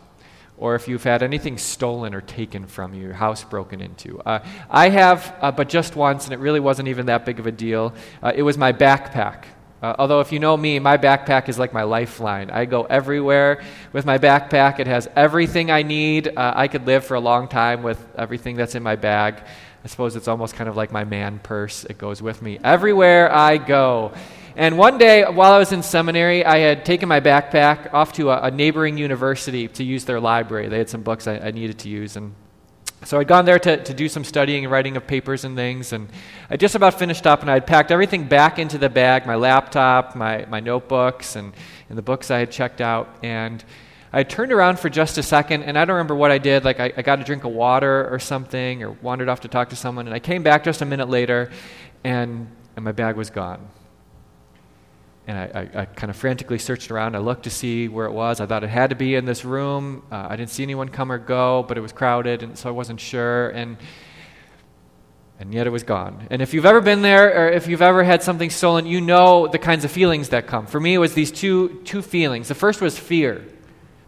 or 0.60 0.74
if 0.74 0.86
you've 0.86 1.02
had 1.02 1.22
anything 1.22 1.56
stolen 1.56 2.14
or 2.14 2.20
taken 2.20 2.66
from 2.66 2.92
you, 2.92 3.00
your 3.00 3.14
house 3.14 3.42
broken 3.42 3.80
into. 3.80 4.20
Uh, 4.20 4.44
I 4.68 4.90
have, 4.90 5.34
uh, 5.40 5.50
but 5.50 5.70
just 5.70 5.96
once, 5.96 6.24
and 6.26 6.34
it 6.34 6.38
really 6.38 6.60
wasn't 6.60 6.88
even 6.88 7.06
that 7.06 7.24
big 7.24 7.40
of 7.40 7.46
a 7.46 7.52
deal. 7.52 7.94
Uh, 8.22 8.32
it 8.34 8.42
was 8.42 8.58
my 8.58 8.72
backpack. 8.72 9.46
Uh, 9.82 9.94
although, 9.98 10.20
if 10.20 10.30
you 10.30 10.38
know 10.38 10.54
me, 10.54 10.78
my 10.78 10.98
backpack 10.98 11.48
is 11.48 11.58
like 11.58 11.72
my 11.72 11.84
lifeline. 11.84 12.50
I 12.50 12.66
go 12.66 12.82
everywhere 12.84 13.64
with 13.94 14.04
my 14.04 14.18
backpack. 14.18 14.78
It 14.78 14.86
has 14.86 15.08
everything 15.16 15.70
I 15.70 15.82
need. 15.82 16.28
Uh, 16.28 16.52
I 16.54 16.68
could 16.68 16.86
live 16.86 17.06
for 17.06 17.14
a 17.14 17.20
long 17.20 17.48
time 17.48 17.82
with 17.82 17.98
everything 18.18 18.56
that's 18.56 18.74
in 18.74 18.82
my 18.82 18.96
bag. 18.96 19.42
I 19.82 19.88
suppose 19.88 20.14
it's 20.14 20.28
almost 20.28 20.54
kind 20.54 20.68
of 20.68 20.76
like 20.76 20.92
my 20.92 21.04
man 21.04 21.38
purse. 21.38 21.86
It 21.86 21.96
goes 21.96 22.20
with 22.20 22.42
me 22.42 22.58
everywhere 22.62 23.32
I 23.32 23.56
go. 23.56 24.12
And 24.56 24.76
one 24.76 24.98
day, 24.98 25.24
while 25.24 25.52
I 25.52 25.58
was 25.58 25.72
in 25.72 25.82
seminary, 25.82 26.44
I 26.44 26.58
had 26.58 26.84
taken 26.84 27.08
my 27.08 27.20
backpack 27.20 27.94
off 27.94 28.12
to 28.14 28.30
a, 28.30 28.42
a 28.42 28.50
neighboring 28.50 28.98
university 28.98 29.68
to 29.68 29.84
use 29.84 30.04
their 30.04 30.20
library. 30.20 30.68
They 30.68 30.78
had 30.78 30.88
some 30.88 31.02
books 31.02 31.26
I, 31.26 31.38
I 31.38 31.50
needed 31.52 31.78
to 31.80 31.88
use. 31.88 32.16
And 32.16 32.34
so 33.04 33.18
I'd 33.18 33.28
gone 33.28 33.44
there 33.44 33.58
to, 33.58 33.82
to 33.82 33.94
do 33.94 34.08
some 34.08 34.24
studying 34.24 34.64
and 34.64 34.72
writing 34.72 34.96
of 34.96 35.06
papers 35.06 35.44
and 35.44 35.56
things. 35.56 35.92
And 35.92 36.08
I 36.50 36.56
just 36.56 36.74
about 36.74 36.98
finished 36.98 37.26
up, 37.26 37.42
and 37.42 37.50
I'd 37.50 37.66
packed 37.66 37.90
everything 37.90 38.24
back 38.26 38.58
into 38.58 38.76
the 38.76 38.90
bag 38.90 39.24
my 39.24 39.36
laptop, 39.36 40.16
my, 40.16 40.44
my 40.46 40.60
notebooks, 40.60 41.36
and, 41.36 41.54
and 41.88 41.96
the 41.96 42.02
books 42.02 42.30
I 42.30 42.40
had 42.40 42.50
checked 42.50 42.80
out. 42.80 43.08
And 43.22 43.64
I 44.12 44.24
turned 44.24 44.52
around 44.52 44.80
for 44.80 44.90
just 44.90 45.16
a 45.16 45.22
second, 45.22 45.62
and 45.62 45.78
I 45.78 45.84
don't 45.84 45.94
remember 45.94 46.16
what 46.16 46.32
I 46.32 46.38
did. 46.38 46.64
Like, 46.64 46.80
I, 46.80 46.92
I 46.96 47.02
got 47.02 47.20
a 47.20 47.24
drink 47.24 47.44
of 47.44 47.52
water 47.52 48.12
or 48.12 48.18
something, 48.18 48.82
or 48.82 48.90
wandered 48.90 49.28
off 49.28 49.40
to 49.40 49.48
talk 49.48 49.68
to 49.70 49.76
someone. 49.76 50.06
And 50.06 50.14
I 50.14 50.18
came 50.18 50.42
back 50.42 50.64
just 50.64 50.82
a 50.82 50.86
minute 50.86 51.08
later, 51.08 51.50
and, 52.02 52.48
and 52.74 52.84
my 52.84 52.92
bag 52.92 53.14
was 53.14 53.30
gone 53.30 53.66
and 55.30 55.38
I, 55.38 55.60
I, 55.60 55.82
I, 55.82 55.84
kind 55.84 56.10
of 56.10 56.16
frantically 56.16 56.58
searched 56.58 56.90
around. 56.90 57.14
I 57.14 57.20
looked 57.20 57.44
to 57.44 57.50
see 57.50 57.86
where 57.86 58.06
it 58.06 58.12
was. 58.12 58.40
I 58.40 58.46
thought 58.46 58.64
it 58.64 58.70
had 58.70 58.90
to 58.90 58.96
be 58.96 59.14
in 59.14 59.24
this 59.24 59.44
room. 59.44 60.02
Uh, 60.10 60.26
I 60.28 60.36
didn't 60.36 60.50
see 60.50 60.64
anyone 60.64 60.88
come 60.88 61.12
or 61.12 61.18
go, 61.18 61.64
but 61.66 61.78
it 61.78 61.80
was 61.80 61.92
crowded, 61.92 62.42
and 62.42 62.58
so 62.58 62.68
I 62.68 62.72
wasn't 62.72 63.00
sure. 63.00 63.50
And 63.50 63.76
and 65.38 65.54
yet 65.54 65.66
it 65.66 65.70
was 65.70 65.84
gone. 65.84 66.26
And 66.30 66.42
if 66.42 66.52
you've 66.52 66.66
ever 66.66 66.82
been 66.82 67.00
there, 67.00 67.46
or 67.46 67.48
if 67.48 67.66
you've 67.66 67.80
ever 67.80 68.04
had 68.04 68.22
something 68.22 68.50
stolen, 68.50 68.84
you 68.84 69.00
know 69.00 69.46
the 69.46 69.58
kinds 69.58 69.86
of 69.86 69.90
feelings 69.90 70.30
that 70.30 70.46
come. 70.46 70.66
For 70.66 70.78
me, 70.78 70.92
it 70.94 70.98
was 70.98 71.14
these 71.14 71.30
two 71.30 71.80
two 71.84 72.02
feelings. 72.02 72.48
The 72.48 72.54
first 72.54 72.80
was 72.80 72.98
fear, 72.98 73.46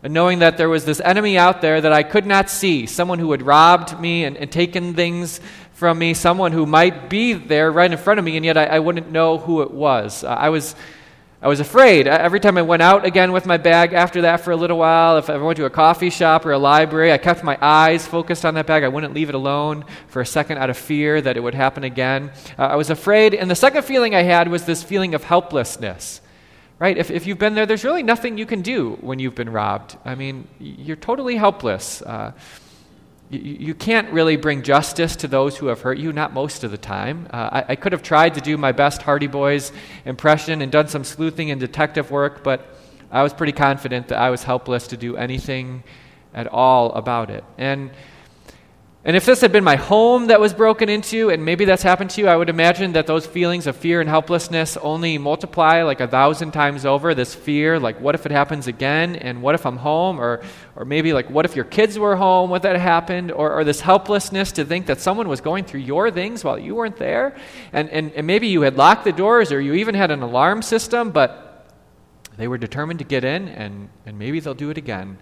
and 0.02 0.12
knowing 0.12 0.41
that 0.41 0.57
there 0.57 0.69
was 0.69 0.85
this 0.85 1.00
enemy 1.00 1.38
out 1.38 1.61
there 1.61 1.81
that 1.81 1.93
I 1.93 2.02
could 2.02 2.26
not 2.26 2.50
see, 2.50 2.87
someone 2.87 3.21
who 3.21 3.31
had 3.31 3.43
robbed 3.43 3.99
me 4.00 4.25
and, 4.25 4.37
and 4.37 4.50
taken 4.50 4.95
things 4.95 5.41
from 5.73 5.99
me, 5.99 6.14
someone 6.14 6.52
who 6.52 6.67
might 6.67 7.09
be 7.09 7.33
there 7.33 7.71
right 7.71 7.91
in 7.91 7.99
front 7.99 8.19
of 8.19 8.25
me, 8.25 8.37
and 8.37 8.45
yet 8.45 8.57
I, 8.57 8.64
I 8.67 8.79
wouldn't 8.81 9.11
know 9.11 9.38
who 9.38 9.62
it 9.62 9.71
was. 9.71 10.25
Uh, 10.25 10.29
I 10.29 10.49
was 10.49 10.75
I 11.43 11.49
was 11.49 11.59
afraid. 11.59 12.07
Every 12.07 12.39
time 12.39 12.57
I 12.57 12.63
went 12.63 12.83
out 12.83 13.05
again 13.05 13.33
with 13.33 13.47
my 13.47 13.57
bag 13.57 13.95
after 13.95 14.23
that 14.23 14.43
for 14.43 14.53
a 14.53 14.57
little 14.57 14.79
while, 14.79 15.19
if 15.19 15.29
I 15.29 15.37
went 15.39 15.57
to 15.57 15.65
a 15.65 15.71
coffee 15.71 16.09
shop 16.09 16.47
or 16.47 16.53
a 16.53 16.59
library, 16.59 17.11
I 17.11 17.19
kept 17.19 17.43
my 17.43 17.59
eyes 17.61 18.07
focused 18.07 18.45
on 18.45 18.55
that 18.55 18.67
bag. 18.67 18.85
I 18.85 18.89
wouldn't 18.89 19.13
leave 19.13 19.29
it 19.29 19.35
alone 19.35 19.85
for 20.07 20.23
a 20.23 20.27
second 20.27 20.59
out 20.59 20.71
of 20.71 20.77
fear 20.77 21.21
that 21.21 21.37
it 21.37 21.41
would 21.41 21.55
happen 21.55 21.83
again. 21.83 22.31
Uh, 22.57 22.67
I 22.67 22.77
was 22.77 22.91
afraid. 22.91 23.35
And 23.35 23.51
the 23.51 23.57
second 23.57 23.83
feeling 23.83 24.15
I 24.15 24.23
had 24.23 24.47
was 24.47 24.67
this 24.67 24.85
feeling 24.85 25.15
of 25.15 25.25
helplessness. 25.25 26.21
Right? 26.79 26.97
If, 26.97 27.11
if 27.11 27.27
you've 27.27 27.41
been 27.41 27.57
there, 27.57 27.67
there's 27.67 27.83
really 27.83 28.05
nothing 28.05 28.39
you 28.39 28.47
can 28.47 28.63
do 28.63 28.97
when 29.01 29.19
you've 29.19 29.35
been 29.35 29.51
robbed. 29.51 29.97
I 30.05 30.15
mean, 30.15 30.47
you're 30.61 30.95
totally 30.95 31.35
helpless. 31.35 32.03
Uh, 32.03 32.35
you, 33.39 33.75
can't 33.75 34.12
really 34.12 34.37
bring 34.37 34.62
justice 34.62 35.17
to 35.17 35.29
those 35.29 35.57
who 35.57 35.67
have 35.67 35.81
hurt 35.81 35.97
you, 35.97 36.12
not 36.12 36.35
most 36.35 36.65
of 36.65 36.71
the 36.71 36.79
time. 36.79 37.27
Uh, 37.33 37.62
I, 37.67 37.73
I 37.73 37.77
could 37.77 37.93
have 37.93 38.03
tried 38.03 38.35
to 38.35 38.41
do 38.41 38.59
my 38.59 38.73
best 38.73 39.01
Hardy 39.03 39.27
Boys 39.27 39.73
impression 40.05 40.61
and 40.61 40.71
done 40.71 40.89
some 40.89 41.03
sleuthing 41.03 41.51
and 41.51 41.59
detective 41.59 42.11
work, 42.11 42.45
but 42.45 42.77
I 43.11 43.23
was 43.23 43.33
pretty 43.33 43.53
confident 43.53 44.09
that 44.09 44.19
I 44.19 44.31
was 44.31 44.43
helpless 44.43 44.89
to 44.89 44.97
do 44.97 45.17
anything 45.17 45.83
at 46.35 46.47
all 46.47 46.93
about 46.93 47.31
it. 47.31 47.43
And 47.57 47.91
And 49.04 49.16
if 49.16 49.26
this 49.26 49.40
had 49.40 49.50
been 49.50 49.64
my 49.64 49.75
home 49.75 50.28
that 50.28 50.38
was 50.38 50.54
broken 50.54 50.88
into, 50.88 51.28
and 51.30 51.44
maybe 51.44 51.64
that's 51.64 51.82
happened 51.82 52.11
to 52.11 52.21
you, 52.21 52.28
I 52.28 52.37
would 52.37 52.49
imagine 52.49 52.92
that 52.92 53.09
those 53.09 53.26
feelings 53.26 53.66
of 53.66 53.75
fear 53.75 54.00
and 54.00 54.09
helplessness 54.09 54.76
only 54.76 55.18
multiply 55.18 55.82
like 55.82 55.99
a 55.99 56.06
thousand 56.06 56.52
times 56.52 56.87
over. 56.87 57.12
This 57.12 57.35
fear, 57.35 57.80
like, 57.80 58.00
what 58.00 58.14
if 58.14 58.26
it 58.26 58.30
happens 58.30 58.68
again? 58.68 59.16
And 59.16 59.42
what 59.42 59.56
if 59.56 59.66
I'm 59.66 59.76
home? 59.76 60.21
Or, 60.21 60.40
or 60.76 60.85
maybe, 60.85 61.12
like, 61.12 61.28
what 61.28 61.44
if 61.44 61.56
your 61.56 61.64
kids 61.64 61.99
were 61.99 62.14
home? 62.14 62.49
What 62.49 62.62
that 62.62 62.76
happened? 62.76 63.32
Or, 63.32 63.52
or 63.52 63.64
this 63.64 63.80
helplessness 63.80 64.52
to 64.52 64.64
think 64.64 64.87
that 64.87 65.00
someone 65.00 65.28
was 65.28 65.40
going 65.40 65.64
through 65.64 65.80
your 65.80 66.09
things 66.12 66.44
while 66.44 66.56
you 66.56 66.76
weren't 66.76 66.97
there. 66.97 67.35
And, 67.73 67.90
and, 67.90 68.12
and 68.12 68.25
maybe 68.25 68.47
you 68.47 68.61
had 68.61 68.76
locked 68.76 69.02
the 69.02 69.12
doors, 69.12 69.50
or 69.50 69.61
you 69.61 69.75
even 69.75 69.97
had 69.97 70.12
an 70.12 70.23
alarm 70.23 70.62
system, 70.62 71.11
but 71.11 71.66
they 72.37 72.47
were 72.47 72.56
determined 72.56 73.00
to 73.00 73.04
get 73.04 73.25
in, 73.25 73.49
and, 73.49 73.88
and 74.06 74.16
maybe 74.16 74.38
they'll 74.38 74.54
do 74.54 74.71
it 74.71 74.78
again. 74.78 75.18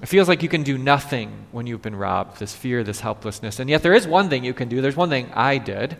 It 0.00 0.06
feels 0.06 0.28
like 0.28 0.42
you 0.42 0.48
can 0.48 0.62
do 0.62 0.78
nothing 0.78 1.46
when 1.50 1.66
you've 1.66 1.82
been 1.82 1.96
robbed, 1.96 2.38
this 2.38 2.54
fear, 2.54 2.84
this 2.84 3.00
helplessness. 3.00 3.58
And 3.58 3.68
yet, 3.68 3.82
there 3.82 3.94
is 3.94 4.06
one 4.06 4.28
thing 4.28 4.44
you 4.44 4.54
can 4.54 4.68
do. 4.68 4.80
There's 4.80 4.96
one 4.96 5.08
thing 5.08 5.30
I 5.34 5.58
did, 5.58 5.96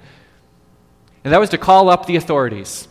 and 1.24 1.32
that 1.32 1.40
was 1.40 1.50
to 1.50 1.58
call 1.58 1.90
up 1.90 2.06
the 2.06 2.16
authorities. 2.16 2.86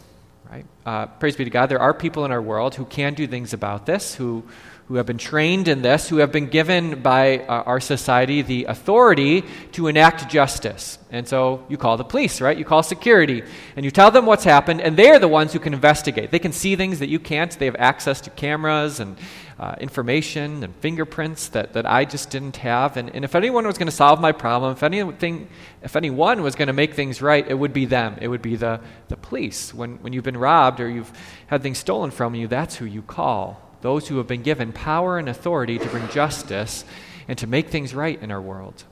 Right? 0.50 0.66
Uh, 0.86 1.06
praise 1.08 1.36
be 1.36 1.44
to 1.44 1.50
God. 1.50 1.68
There 1.68 1.80
are 1.80 1.94
people 1.94 2.26
in 2.26 2.32
our 2.32 2.42
world 2.42 2.76
who 2.76 2.86
can 2.86 3.14
do 3.14 3.28
things 3.28 3.54
about 3.54 3.86
this, 3.86 4.16
who, 4.16 4.44
who 4.88 4.96
have 4.96 5.06
been 5.06 5.18
trained 5.18 5.68
in 5.68 5.82
this, 5.82 6.08
who 6.08 6.18
have 6.18 6.32
been 6.32 6.48
given 6.48 7.02
by 7.02 7.40
uh, 7.40 7.64
our 7.64 7.80
society 7.80 8.42
the 8.42 8.64
authority 8.66 9.44
to 9.74 9.88
enact 9.88 10.30
justice. 10.30 10.98
And 11.12 11.28
so 11.28 11.66
you 11.68 11.78
call 11.78 11.98
the 11.98 12.06
police, 12.06 12.40
right? 12.40 12.58
You 12.58 12.64
call 12.64 12.84
security, 12.84 13.44
and 13.76 13.84
you 13.84 13.92
tell 13.92 14.12
them 14.12 14.26
what's 14.26 14.46
happened, 14.46 14.80
and 14.80 14.96
they're 14.96 15.20
the 15.20 15.28
ones 15.28 15.52
who 15.52 15.60
can 15.60 15.74
investigate. 15.74 16.32
They 16.32 16.40
can 16.40 16.54
see 16.54 16.78
things 16.78 17.00
that 17.00 17.10
you 17.10 17.20
can't. 17.20 17.52
They 17.60 17.66
have 17.66 17.76
access 17.78 18.22
to 18.22 18.30
cameras 18.30 19.02
and 19.02 19.18
uh, 19.60 19.76
information 19.82 20.64
and 20.64 20.74
fingerprints 20.78 21.50
that, 21.50 21.74
that 21.74 21.86
I 21.86 22.06
just 22.06 22.30
didn't 22.30 22.56
have. 22.58 22.96
And, 22.96 23.14
and 23.14 23.26
if 23.26 23.36
anyone 23.36 23.68
was 23.68 23.78
going 23.78 23.88
to 23.88 23.96
solve 23.96 24.22
my 24.22 24.32
problem, 24.32 24.72
if, 24.72 24.84
anything, 24.84 25.50
if 25.82 25.98
anyone 25.98 26.44
was 26.44 26.56
going 26.56 26.68
to 26.68 26.74
make 26.74 26.94
things 26.94 27.22
right, 27.22 27.46
it 27.46 27.56
would 27.56 27.74
be 27.74 27.86
them. 27.86 28.18
It 28.22 28.30
would 28.30 28.42
be 28.42 28.56
the, 28.56 28.80
the 29.10 29.18
police. 29.18 29.74
When, 29.74 29.98
when 29.98 30.14
you've 30.14 30.24
been 30.24 30.38
robbed 30.38 30.80
or 30.80 30.88
you've 30.88 31.12
had 31.48 31.62
things 31.62 31.78
stolen 31.78 32.12
from 32.12 32.36
you, 32.36 32.48
that's 32.48 32.76
who 32.76 32.86
you 32.86 33.02
call 33.02 33.67
those 33.82 34.08
who 34.08 34.18
have 34.18 34.28
been 34.28 34.44
given 34.44 34.72
power 34.72 35.18
and 35.18 35.30
authority 35.30 35.78
to 35.80 35.88
bring 35.88 36.08
justice 36.10 36.84
and 37.28 37.38
to 37.38 37.48
make 37.48 37.70
things 37.70 37.94
right 37.94 38.22
in 38.22 38.32
our 38.32 38.42
world. 38.42 38.84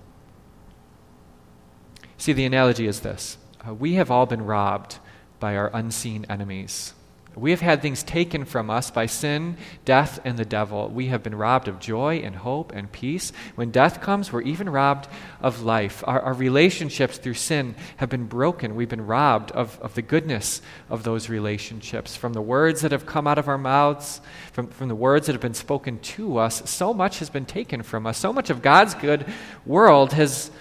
See, 2.18 2.34
the 2.34 2.46
analogy 2.46 2.88
is 2.88 3.02
this 3.02 3.38
uh, 3.68 3.74
we 3.74 3.94
have 3.94 4.12
all 4.12 4.26
been 4.26 4.46
robbed 4.46 5.00
by 5.40 5.56
our 5.56 5.70
unseen 5.74 6.26
enemies. 6.30 6.94
We 7.36 7.52
have 7.52 7.60
had 7.60 7.82
things 7.82 8.02
taken 8.02 8.46
from 8.46 8.70
us 8.70 8.90
by 8.92 9.08
sin, 9.08 9.58
death, 9.84 10.20
and 10.24 10.38
the 10.38 10.46
devil. 10.46 10.88
We 10.88 11.08
have 11.08 11.22
been 11.22 11.36
robbed 11.36 11.68
of 11.68 11.80
joy 11.80 12.18
and 12.18 12.36
hope 12.36 12.72
and 12.74 12.90
peace. 12.90 13.34
When 13.56 13.72
death 13.72 14.00
comes, 14.00 14.32
we're 14.32 14.42
even 14.44 14.70
robbed 14.70 15.10
of 15.42 15.62
life. 15.62 16.02
Our, 16.08 16.22
our, 16.22 16.34
relationships 16.34 17.18
through 17.18 17.34
sin 17.34 17.76
have 17.98 18.10
been 18.10 18.26
broken. 18.26 18.76
We've 18.76 18.88
been 18.88 19.06
robbed 19.06 19.52
of, 19.52 19.78
of 19.82 19.96
the 19.96 20.02
goodness 20.02 20.62
of 20.90 21.04
those 21.04 21.30
relationships. 21.30 22.16
From 22.16 22.32
the 22.34 22.42
words 22.42 22.82
that 22.82 22.94
have 22.94 23.06
come 23.06 23.28
out 23.28 23.38
of 23.38 23.50
our 23.50 23.58
mouths, 23.58 24.22
from, 24.54 24.68
from 24.68 24.88
the 24.88 24.96
words 24.96 25.28
that 25.28 25.34
have 25.34 25.42
been 25.42 25.54
spoken 25.54 26.00
to 26.00 26.38
us, 26.38 26.70
so 26.70 26.94
much 26.94 27.20
has 27.20 27.30
been 27.30 27.46
taken 27.46 27.84
from 27.84 28.08
us. 28.08 28.18
So 28.18 28.32
much 28.32 28.50
of 28.50 28.62
God's 28.62 28.94
good 28.96 29.26
world 29.66 30.14
has, 30.14 30.52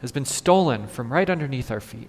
has 0.00 0.10
been 0.10 0.24
stolen 0.24 0.86
from 0.86 1.12
right 1.12 1.28
underneath 1.28 1.70
our 1.70 1.80
feet. 1.80 2.08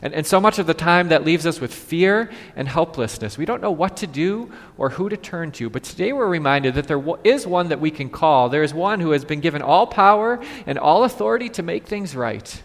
And, 0.00 0.14
and 0.14 0.26
so 0.26 0.40
much 0.40 0.58
of 0.58 0.66
the 0.66 0.74
time 0.74 1.08
that 1.08 1.24
leaves 1.24 1.46
us 1.46 1.60
with 1.60 1.74
fear 1.74 2.30
and 2.54 2.68
helplessness. 2.68 3.36
We 3.36 3.44
don't 3.44 3.60
know 3.60 3.70
what 3.70 3.96
to 3.98 4.06
do 4.06 4.52
or 4.76 4.90
who 4.90 5.08
to 5.08 5.16
turn 5.16 5.52
to. 5.52 5.68
But 5.68 5.84
today 5.84 6.12
we're 6.12 6.28
reminded 6.28 6.74
that 6.74 6.86
there 6.86 7.02
is 7.24 7.46
one 7.46 7.68
that 7.70 7.80
we 7.80 7.90
can 7.90 8.08
call. 8.08 8.48
There 8.48 8.62
is 8.62 8.72
one 8.72 9.00
who 9.00 9.10
has 9.10 9.24
been 9.24 9.40
given 9.40 9.62
all 9.62 9.86
power 9.86 10.40
and 10.66 10.78
all 10.78 11.04
authority 11.04 11.48
to 11.50 11.62
make 11.62 11.86
things 11.86 12.14
right. 12.14 12.62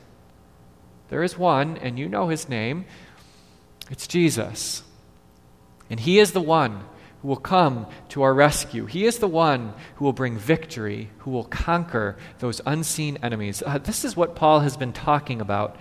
There 1.10 1.24
is 1.24 1.38
one, 1.38 1.78
and 1.78 2.00
you 2.00 2.08
know 2.08 2.28
his 2.28 2.50
name. 2.50 2.86
It's 3.90 4.08
Jesus. 4.08 4.84
And 5.90 6.00
he 6.00 6.20
is 6.20 6.32
the 6.32 6.42
one 6.42 6.84
who 7.22 7.28
will 7.28 7.36
come 7.36 7.88
to 8.10 8.22
our 8.24 8.34
rescue. 8.34 8.86
He 8.86 9.06
is 9.06 9.20
the 9.20 9.28
one 9.28 9.74
who 9.96 10.06
will 10.06 10.14
bring 10.14 10.38
victory, 10.38 11.10
who 11.20 11.32
will 11.32 11.44
conquer 11.46 12.18
those 12.40 12.62
unseen 12.66 13.18
enemies. 13.24 13.64
Uh, 13.66 13.78
this 13.78 14.04
is 14.04 14.16
what 14.16 14.36
Paul 14.36 14.62
has 14.62 14.78
been 14.78 14.94
talking 14.94 15.40
about 15.40 15.78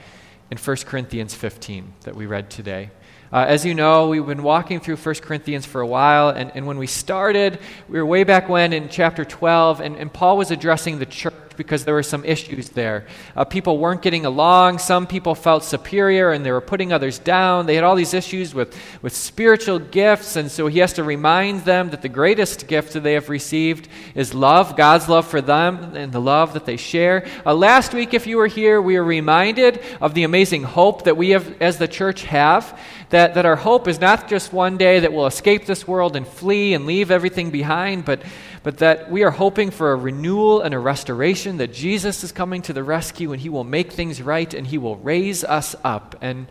in 0.53 0.59
1 0.59 0.77
Corinthians 0.85 1.35
15 1.35 1.95
that 2.03 2.15
we 2.15 2.27
read 2.27 2.51
today. 2.51 2.91
Uh, 3.33 3.47
as 3.49 3.65
you 3.65 3.73
know, 3.73 4.09
we've 4.09 4.27
been 4.27 4.43
walking 4.43 4.81
through 4.81 4.97
1 4.97 5.15
Corinthians 5.15 5.65
for 5.65 5.81
a 5.81 5.87
while, 5.87 6.29
and, 6.29 6.53
and 6.55 6.67
when 6.67 6.77
we 6.77 6.87
started, 6.87 7.59
we 7.89 7.99
were 7.99 8.05
way 8.05 8.23
back 8.23 8.51
when 8.51 8.75
in 8.75 8.91
chapter 8.91 9.25
12, 9.25 9.81
and, 9.81 9.97
and 9.97 10.13
Paul 10.13 10.37
was 10.37 10.51
addressing 10.51 10.99
the 10.99 11.07
church 11.07 11.33
because 11.63 11.85
there 11.85 11.95
were 11.95 12.03
some 12.03 12.25
issues 12.25 12.71
there. 12.71 13.07
Uh, 13.37 13.45
people 13.45 13.79
weren't 13.79 14.03
getting 14.03 14.27
along. 14.27 14.79
Some 14.79 15.07
people 15.07 15.37
felt 15.37 15.63
superior 15.63 16.33
and 16.33 16.45
they 16.45 16.51
were 16.51 16.61
putting 16.61 16.93
others 16.93 17.21
down. 17.21 17.67
They 17.67 17.77
had 17.77 17.85
all 17.85 17.95
these 17.95 18.15
issues 18.15 18.53
with, 18.53 18.77
with 19.01 19.15
spiritual 19.15 19.79
gifts, 19.79 20.35
and 20.35 20.51
so 20.51 20.67
he 20.67 20.81
has 20.81 20.93
to 20.95 21.05
remind 21.05 21.61
them 21.61 21.91
that 21.91 22.03
the 22.03 22.09
greatest 22.09 22.67
gift 22.67 22.95
that 22.95 23.05
they 23.05 23.15
have 23.15 23.29
received 23.29 23.89
is 24.17 24.35
love, 24.35 24.77
God's 24.77 25.09
love 25.09 25.27
for 25.27 25.41
them, 25.41 25.95
and 25.95 26.13
the 26.13 26.21
love 26.21 26.55
that 26.55 26.67
they 26.67 26.77
share. 26.77 27.27
Uh, 27.47 27.55
last 27.55 27.95
week, 27.95 28.13
if 28.13 28.27
you 28.27 28.39
were 28.39 28.49
here, 28.49 28.83
we 28.83 28.99
were 28.99 29.05
reminded 29.05 29.81
of 30.01 30.15
the 30.15 30.25
amazing 30.25 30.65
hope 30.65 31.05
that 31.05 31.17
we 31.17 31.31
have, 31.31 31.63
as 31.63 31.79
the 31.79 31.89
church 31.89 32.25
have, 32.25 32.79
that, 33.11 33.35
that 33.35 33.47
our 33.47 33.57
hope 33.57 33.87
is 33.87 34.01
not 34.01 34.29
just 34.29 34.53
one 34.53 34.77
day 34.77 34.99
that 35.01 35.13
we'll 35.13 35.27
escape 35.27 35.67
this 35.67 35.87
world 35.87 36.17
and 36.17 36.27
flee 36.27 36.75
and 36.75 36.87
leave 36.87 37.11
everything 37.11 37.51
behind, 37.51 38.05
but 38.05 38.23
but 38.63 38.79
that 38.79 39.11
we 39.11 39.25
are 39.25 39.31
hoping 39.31 39.71
for 39.71 39.93
a 39.93 39.97
renewal 39.97 40.61
and 40.61 40.75
a 40.75 40.79
restoration, 40.79 41.52
that 41.59 41.73
Jesus 41.73 42.25
is 42.25 42.33
coming 42.33 42.63
to 42.63 42.73
the 42.73 42.83
rescue 42.83 43.33
and 43.33 43.41
he 43.41 43.49
will 43.49 43.65
make 43.65 43.93
things 43.93 44.21
right 44.23 44.53
and 44.53 44.67
he 44.67 44.79
will 44.79 44.97
raise 44.97 45.45
us 45.45 45.75
up. 45.85 46.17
And 46.21 46.47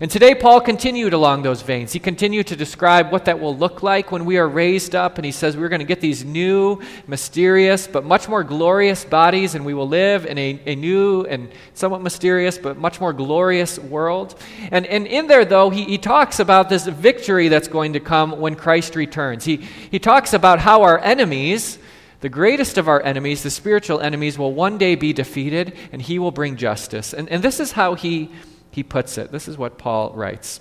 and 0.00 0.10
today, 0.10 0.34
Paul 0.34 0.60
continued 0.60 1.12
along 1.12 1.42
those 1.42 1.62
veins. 1.62 1.92
He 1.92 2.00
continued 2.00 2.48
to 2.48 2.56
describe 2.56 3.12
what 3.12 3.26
that 3.26 3.38
will 3.38 3.56
look 3.56 3.80
like 3.80 4.10
when 4.10 4.24
we 4.24 4.38
are 4.38 4.48
raised 4.48 4.96
up. 4.96 5.18
And 5.18 5.24
he 5.24 5.30
says 5.30 5.56
we're 5.56 5.68
going 5.68 5.80
to 5.80 5.86
get 5.86 6.00
these 6.00 6.24
new, 6.24 6.80
mysterious, 7.06 7.86
but 7.86 8.04
much 8.04 8.28
more 8.28 8.42
glorious 8.42 9.04
bodies, 9.04 9.54
and 9.54 9.64
we 9.64 9.72
will 9.72 9.86
live 9.86 10.26
in 10.26 10.36
a, 10.36 10.60
a 10.66 10.74
new 10.74 11.22
and 11.26 11.48
somewhat 11.74 12.02
mysterious, 12.02 12.58
but 12.58 12.76
much 12.76 13.00
more 13.00 13.12
glorious 13.12 13.78
world. 13.78 14.34
And, 14.72 14.84
and 14.86 15.06
in 15.06 15.28
there, 15.28 15.44
though, 15.44 15.70
he, 15.70 15.84
he 15.84 15.98
talks 15.98 16.40
about 16.40 16.68
this 16.68 16.88
victory 16.88 17.46
that's 17.46 17.68
going 17.68 17.92
to 17.92 18.00
come 18.00 18.40
when 18.40 18.56
Christ 18.56 18.96
returns. 18.96 19.44
He, 19.44 19.58
he 19.92 20.00
talks 20.00 20.34
about 20.34 20.58
how 20.58 20.82
our 20.82 20.98
enemies, 20.98 21.78
the 22.20 22.28
greatest 22.28 22.78
of 22.78 22.88
our 22.88 23.02
enemies, 23.02 23.42
the 23.42 23.50
spiritual 23.50 24.00
enemies, 24.00 24.38
will 24.38 24.52
one 24.52 24.78
day 24.78 24.94
be 24.94 25.12
defeated, 25.12 25.76
and 25.92 26.00
he 26.00 26.18
will 26.18 26.30
bring 26.30 26.56
justice. 26.56 27.12
And, 27.12 27.28
and 27.28 27.42
this 27.42 27.60
is 27.60 27.72
how 27.72 27.94
he 27.94 28.30
he 28.74 28.82
puts 28.82 29.18
it. 29.18 29.30
This 29.30 29.46
is 29.46 29.56
what 29.56 29.78
Paul 29.78 30.12
writes. 30.14 30.60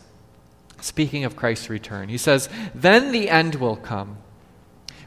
Speaking 0.81 1.23
of 1.23 1.35
Christ's 1.35 1.69
return, 1.69 2.09
he 2.09 2.19
says, 2.19 2.47
Then 2.75 3.11
the 3.11 3.27
end 3.27 3.55
will 3.55 3.75
come 3.75 4.17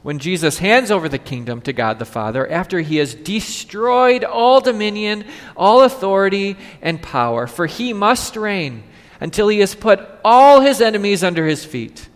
when 0.03 0.19
Jesus 0.19 0.59
hands 0.59 0.91
over 0.91 1.09
the 1.09 1.19
kingdom 1.19 1.61
to 1.63 1.73
God 1.73 1.99
the 1.99 2.05
Father 2.05 2.49
after 2.51 2.81
he 2.81 2.97
has 2.97 3.15
destroyed 3.15 4.25
all 4.25 4.61
dominion, 4.61 5.25
all 5.57 5.83
authority, 5.83 6.57
and 6.83 7.01
power. 7.01 7.47
For 7.47 7.67
he 7.67 7.93
must 7.93 8.37
reign 8.37 8.83
until 9.21 9.49
he 9.49 9.61
has 9.61 9.75
put 9.75 10.01
all 10.25 10.61
his 10.61 10.81
enemies 10.81 11.23
under 11.23 11.47
his 11.47 11.65
feet. 11.65 12.09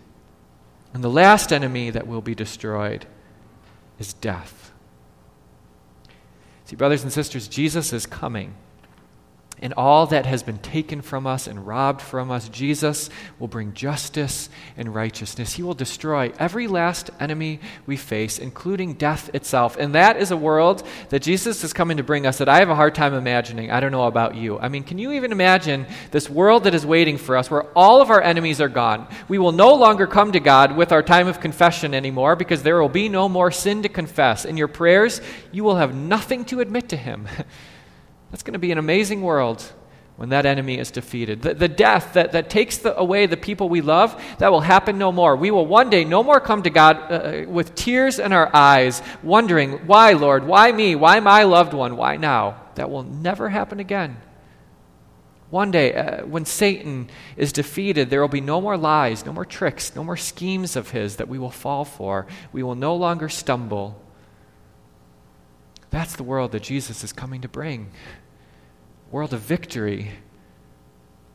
And 0.93 1.03
the 1.03 1.09
last 1.09 1.53
enemy 1.53 1.89
that 1.89 2.07
will 2.07 2.21
be 2.21 2.35
destroyed 2.35 3.05
is 4.01 4.13
death. 4.13 4.73
See, 6.65 6.75
brothers 6.75 7.03
and 7.03 7.13
sisters, 7.13 7.47
Jesus 7.47 7.93
is 7.93 8.05
coming 8.05 8.55
and 9.61 9.73
all 9.75 10.07
that 10.07 10.25
has 10.25 10.41
been 10.41 10.57
taken 10.57 11.01
from 11.01 11.27
us 11.27 11.45
and 11.45 11.67
robbed 11.67 12.01
from 12.01 12.31
us, 12.31 12.49
Jesus 12.49 13.09
will 13.37 13.47
bring 13.47 13.73
justice 13.73 14.49
and 14.75 14.93
righteousness. 14.93 15.53
He 15.53 15.61
will 15.61 15.75
destroy 15.75 16.31
every 16.39 16.67
last 16.67 17.11
enemy 17.19 17.59
we 17.85 17.95
face, 17.95 18.39
including 18.39 18.93
death 18.93 19.29
itself. 19.35 19.77
And 19.77 19.93
that 19.93 20.17
is 20.17 20.31
a 20.31 20.37
world 20.37 20.83
that 21.09 21.21
Jesus 21.21 21.63
is 21.63 21.73
coming 21.73 21.97
to 21.97 22.03
bring 22.03 22.25
us 22.25 22.39
that 22.39 22.49
I 22.49 22.59
have 22.59 22.69
a 22.69 22.75
hard 22.75 22.95
time 22.95 23.13
imagining. 23.13 23.69
I 23.69 23.79
don't 23.79 23.91
know 23.91 24.07
about 24.07 24.35
you. 24.35 24.57
I 24.57 24.67
mean, 24.67 24.83
can 24.83 24.97
you 24.97 25.11
even 25.11 25.31
imagine 25.31 25.85
this 26.09 26.29
world 26.29 26.63
that 26.63 26.73
is 26.73 26.85
waiting 26.85 27.17
for 27.17 27.37
us 27.37 27.51
where 27.51 27.63
all 27.75 28.01
of 28.01 28.09
our 28.09 28.21
enemies 28.21 28.61
are 28.61 28.69
gone? 28.69 29.07
We 29.27 29.37
will 29.37 29.51
no 29.51 29.75
longer 29.75 30.07
come 30.07 30.31
to 30.31 30.39
God 30.39 30.75
with 30.75 30.91
our 30.91 31.03
time 31.03 31.27
of 31.27 31.39
confession 31.39 31.93
anymore 31.93 32.35
because 32.35 32.63
there 32.63 32.81
will 32.81 32.89
be 32.89 33.09
no 33.09 33.29
more 33.29 33.51
sin 33.51 33.83
to 33.83 33.89
confess. 33.89 34.43
In 34.43 34.57
your 34.57 34.67
prayers, 34.67 35.21
you 35.51 35.63
will 35.63 35.75
have 35.75 35.93
nothing 35.93 36.45
to 36.45 36.61
admit 36.61 36.89
to 36.89 36.97
Him. 36.97 37.27
That's 38.31 38.43
going 38.43 38.53
to 38.53 38.59
be 38.59 38.71
an 38.71 38.77
amazing 38.77 39.21
world 39.21 39.63
when 40.15 40.29
that 40.29 40.45
enemy 40.45 40.77
is 40.77 40.91
defeated. 40.91 41.41
The, 41.41 41.53
the 41.53 41.67
death 41.67 42.13
that, 42.13 42.33
that 42.33 42.49
takes 42.49 42.77
the, 42.77 42.97
away 42.97 43.25
the 43.25 43.37
people 43.37 43.69
we 43.69 43.81
love, 43.81 44.21
that 44.37 44.51
will 44.51 44.61
happen 44.61 44.97
no 44.97 45.11
more. 45.11 45.35
We 45.35 45.51
will 45.51 45.65
one 45.65 45.89
day 45.89 46.05
no 46.05 46.23
more 46.23 46.39
come 46.39 46.63
to 46.63 46.69
God 46.69 46.97
uh, 47.11 47.49
with 47.49 47.75
tears 47.75 48.19
in 48.19 48.31
our 48.31 48.49
eyes, 48.55 49.01
wondering, 49.23 49.87
why, 49.87 50.13
Lord? 50.13 50.45
Why 50.45 50.71
me? 50.71 50.95
Why 50.95 51.19
my 51.19 51.43
loved 51.43 51.73
one? 51.73 51.97
Why 51.97 52.17
now? 52.17 52.61
That 52.75 52.89
will 52.89 53.03
never 53.03 53.49
happen 53.49 53.79
again. 53.79 54.17
One 55.49 55.71
day, 55.71 55.93
uh, 55.93 56.25
when 56.25 56.45
Satan 56.45 57.09
is 57.35 57.51
defeated, 57.51 58.09
there 58.09 58.21
will 58.21 58.29
be 58.29 58.41
no 58.41 58.61
more 58.61 58.77
lies, 58.77 59.25
no 59.25 59.33
more 59.33 59.43
tricks, 59.43 59.95
no 59.95 60.03
more 60.03 60.15
schemes 60.15 60.77
of 60.77 60.91
his 60.91 61.17
that 61.17 61.27
we 61.27 61.39
will 61.39 61.49
fall 61.51 61.83
for. 61.83 62.27
We 62.53 62.63
will 62.63 62.75
no 62.75 62.95
longer 62.95 63.27
stumble. 63.27 64.01
That's 65.89 66.15
the 66.15 66.23
world 66.23 66.53
that 66.53 66.63
Jesus 66.63 67.03
is 67.03 67.11
coming 67.11 67.41
to 67.41 67.49
bring. 67.49 67.91
World 69.11 69.33
of 69.33 69.41
victory. 69.41 70.11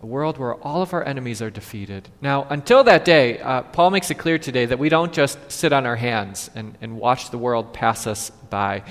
A 0.03 0.07
world 0.07 0.39
where 0.39 0.55
all 0.55 0.83
of 0.83 0.93
our 0.93 1.05
enemies 1.05 1.41
are 1.41 1.51
defeated. 1.51 2.09
Now, 2.21 2.47
until 2.51 2.85
that 2.85 3.05
day, 3.05 3.39
uh, 3.39 3.63
Paul 3.63 3.91
makes 3.91 4.11
it 4.11 4.15
clear 4.15 4.39
today 4.39 4.67
that 4.67 4.79
we 4.79 4.89
don't 4.89 5.13
just 5.13 5.39
sit 5.51 5.73
on 5.73 5.87
our 5.87 5.97
hands 5.97 6.51
and, 6.55 6.77
and 6.81 6.99
watch 6.99 7.31
the 7.31 7.39
world 7.39 7.73
pass 7.73 8.07
us 8.07 8.31
by. 8.31 8.83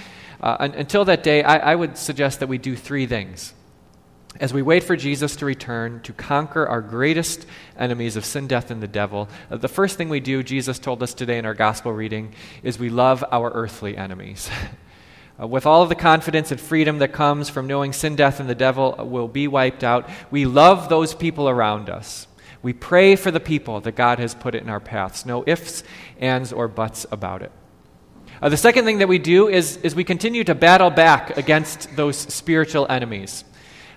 Uh, 0.42 0.58
un- 0.60 0.74
until 0.74 1.06
that 1.06 1.24
day, 1.24 1.44
I, 1.44 1.72
I 1.72 1.76
would 1.76 1.98
suggest 1.98 2.40
that 2.40 2.48
we 2.48 2.58
do 2.58 2.76
three 2.76 3.06
things 3.06 3.54
as 4.40 4.54
we 4.54 4.62
wait 4.62 4.84
for 4.84 4.96
Jesus 4.96 5.36
to 5.38 5.46
return 5.46 6.02
to 6.02 6.14
conquer 6.14 6.68
our 6.68 6.82
greatest 6.82 7.46
enemies 7.78 8.16
of 8.16 8.26
sin, 8.26 8.48
death, 8.48 8.70
and 8.70 8.82
the 8.82 8.88
devil, 8.88 9.30
uh, 9.50 9.58
the 9.58 9.68
first 9.68 9.98
thing 9.98 10.10
we 10.10 10.20
do, 10.20 10.44
Jesus 10.44 10.80
told 10.80 11.02
us 11.02 11.14
today 11.14 11.38
in 11.38 11.46
our 11.46 11.54
gospel 11.54 11.94
reading, 11.94 12.34
is 12.64 12.78
we 12.78 12.90
love 12.90 13.24
our 13.32 13.52
earthly 13.52 13.96
enemies. 13.96 14.50
uh, 15.40 15.48
with 15.48 15.66
all 15.66 15.82
of 15.84 15.90
the 15.90 15.96
confidence 15.96 16.52
and 16.52 16.60
freedom 16.60 17.00
that 17.00 17.12
comes 17.12 17.50
from 17.50 17.68
knowing 17.68 17.94
sin, 17.94 18.16
death, 18.16 18.40
and 18.40 18.50
the 18.50 18.56
devil 18.56 18.96
will 19.00 19.28
be 19.28 19.48
wiped 19.48 19.84
out, 19.84 20.10
we 20.32 20.46
love 20.46 20.90
those 20.90 21.14
people 21.14 21.50
around 21.50 21.90
us. 21.90 22.28
We 22.62 22.74
pray 22.74 23.16
for 23.16 23.32
the 23.32 23.40
people 23.40 23.82
that 23.82 23.94
God 23.94 24.18
has 24.20 24.34
put 24.34 24.56
in 24.56 24.70
our 24.70 24.80
paths. 24.80 25.26
No 25.26 25.44
ifs, 25.46 25.84
ands, 26.20 26.52
or 26.52 26.68
buts 26.68 27.06
about 27.12 27.42
it. 27.42 27.52
Uh, 28.42 28.50
the 28.50 28.58
second 28.58 28.86
thing 28.86 28.98
that 28.98 29.08
we 29.08 29.20
do 29.20 29.48
is, 29.48 29.78
is 29.78 29.96
we 29.96 30.04
continue 30.04 30.44
to 30.44 30.56
battle 30.56 30.90
back 30.90 31.38
against 31.38 31.96
those 31.96 32.18
spiritual 32.18 32.86
enemies. 32.90 33.44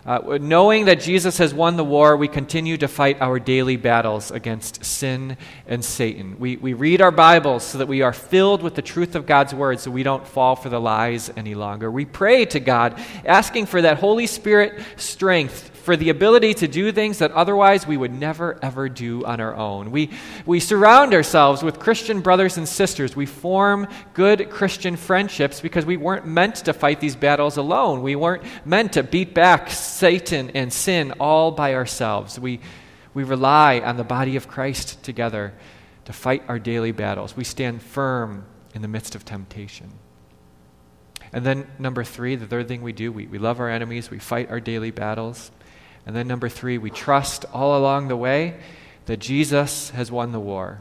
Uh, 0.08 0.38
knowing 0.40 0.86
that 0.86 1.00
Jesus 1.00 1.36
has 1.36 1.52
won 1.52 1.76
the 1.76 1.84
war, 1.84 2.16
we 2.16 2.28
continue 2.28 2.78
to 2.78 2.88
fight 2.88 3.20
our 3.20 3.38
daily 3.38 3.76
battles 3.76 4.30
against 4.30 4.82
sin 4.82 5.36
and 5.66 5.84
Satan. 5.84 6.38
We, 6.38 6.56
we 6.56 6.72
read 6.72 7.02
our 7.02 7.10
Bibles 7.10 7.62
so 7.62 7.76
that 7.76 7.88
we 7.88 8.00
are 8.00 8.14
filled 8.14 8.62
with 8.62 8.74
the 8.74 8.80
truth 8.80 9.14
of 9.14 9.26
God's 9.26 9.52
word 9.52 9.80
so 9.80 9.90
we 9.90 10.02
don't 10.02 10.26
fall 10.26 10.56
for 10.56 10.70
the 10.70 10.80
lies 10.80 11.30
any 11.36 11.54
longer. 11.54 11.90
We 11.90 12.06
pray 12.06 12.46
to 12.46 12.58
God, 12.58 12.98
asking 13.26 13.66
for 13.66 13.82
that 13.82 13.98
Holy 13.98 14.26
Spirit 14.26 14.82
strength 14.96 15.77
for 15.88 15.96
the 15.96 16.10
ability 16.10 16.52
to 16.52 16.68
do 16.68 16.92
things 16.92 17.16
that 17.16 17.32
otherwise 17.32 17.86
we 17.86 17.96
would 17.96 18.12
never, 18.12 18.58
ever 18.60 18.90
do 18.90 19.24
on 19.24 19.40
our 19.40 19.56
own. 19.56 19.90
We, 19.90 20.10
we 20.44 20.60
surround 20.60 21.14
ourselves 21.14 21.62
with 21.62 21.78
Christian 21.78 22.20
brothers 22.20 22.58
and 22.58 22.68
sisters. 22.68 23.16
We 23.16 23.24
form 23.24 23.88
good 24.12 24.50
Christian 24.50 24.96
friendships 24.96 25.62
because 25.62 25.86
we 25.86 25.96
weren't 25.96 26.26
meant 26.26 26.56
to 26.56 26.74
fight 26.74 27.00
these 27.00 27.16
battles 27.16 27.56
alone. 27.56 28.02
We 28.02 28.16
weren't 28.16 28.42
meant 28.66 28.92
to 28.92 29.02
beat 29.02 29.32
back 29.32 29.70
Satan 29.70 30.50
and 30.50 30.70
sin 30.70 31.12
all 31.12 31.52
by 31.52 31.72
ourselves. 31.72 32.38
We, 32.38 32.60
we 33.14 33.24
rely 33.24 33.80
on 33.80 33.96
the 33.96 34.04
body 34.04 34.36
of 34.36 34.46
Christ 34.46 35.02
together 35.02 35.54
to 36.04 36.12
fight 36.12 36.42
our 36.48 36.58
daily 36.58 36.92
battles. 36.92 37.34
We 37.34 37.44
stand 37.44 37.80
firm 37.80 38.44
in 38.74 38.82
the 38.82 38.88
midst 38.88 39.14
of 39.14 39.24
temptation. 39.24 39.90
And 41.32 41.46
then, 41.46 41.66
number 41.78 42.04
three, 42.04 42.36
the 42.36 42.46
third 42.46 42.68
thing 42.68 42.82
we 42.82 42.92
do, 42.92 43.10
we, 43.10 43.26
we 43.26 43.38
love 43.38 43.58
our 43.58 43.70
enemies, 43.70 44.10
we 44.10 44.18
fight 44.18 44.50
our 44.50 44.60
daily 44.60 44.90
battles. 44.90 45.50
And 46.08 46.16
then, 46.16 46.26
number 46.26 46.48
three, 46.48 46.78
we 46.78 46.88
trust 46.88 47.44
all 47.52 47.76
along 47.76 48.08
the 48.08 48.16
way 48.16 48.56
that 49.04 49.18
Jesus 49.18 49.90
has 49.90 50.10
won 50.10 50.32
the 50.32 50.40
war. 50.40 50.80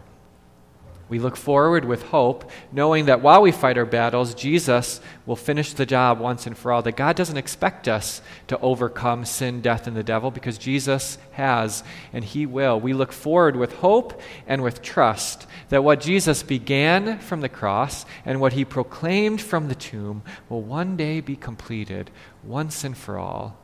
We 1.10 1.20
look 1.20 1.36
forward 1.36 1.84
with 1.84 2.02
hope, 2.04 2.50
knowing 2.72 3.08
that 3.08 3.22
while 3.22 3.42
we 3.42 3.52
fight 3.52 3.78
our 3.78 3.86
battles, 3.86 4.34
Jesus 4.34 5.02
will 5.26 5.36
finish 5.36 5.74
the 5.74 5.86
job 5.86 6.20
once 6.20 6.48
and 6.48 6.58
for 6.58 6.72
all. 6.72 6.82
That 6.82 6.96
God 6.96 7.18
doesn't 7.18 7.36
expect 7.36 7.90
us 7.90 8.22
to 8.48 8.58
overcome 8.62 9.26
sin, 9.26 9.60
death, 9.60 9.86
and 9.86 9.98
the 9.98 10.02
devil 10.04 10.32
because 10.32 10.58
Jesus 10.58 11.18
has, 11.32 11.84
and 12.14 12.24
He 12.24 12.46
will. 12.46 12.80
We 12.80 12.94
look 12.94 13.12
forward 13.12 13.58
with 13.58 13.74
hope 13.76 14.22
and 14.48 14.64
with 14.64 14.82
trust 14.82 15.46
that 15.68 15.84
what 15.84 16.00
Jesus 16.00 16.42
began 16.42 17.20
from 17.20 17.42
the 17.42 17.50
cross 17.50 18.06
and 18.24 18.40
what 18.40 18.54
He 18.54 18.64
proclaimed 18.64 19.42
from 19.42 19.68
the 19.68 19.76
tomb 19.76 20.24
will 20.48 20.62
one 20.62 20.96
day 20.96 21.20
be 21.20 21.36
completed 21.36 22.12
once 22.46 22.86
and 22.86 22.98
for 22.98 23.18
all 23.18 23.58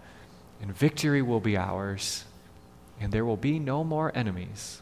and 0.63 0.74
victory 0.74 1.22
will 1.22 1.41
be 1.41 1.58
ours, 1.58 2.24
and 2.98 3.11
there 3.11 3.25
will 3.25 3.35
be 3.35 3.59
no 3.59 3.83
more 3.83 4.14
enemies. 4.16 4.81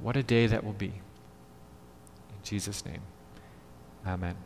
What 0.00 0.16
a 0.16 0.22
day 0.22 0.46
that 0.46 0.64
will 0.64 0.72
be. 0.72 0.86
In 0.86 2.42
Jesus' 2.42 2.82
name, 2.86 3.02
amen. 4.06 4.36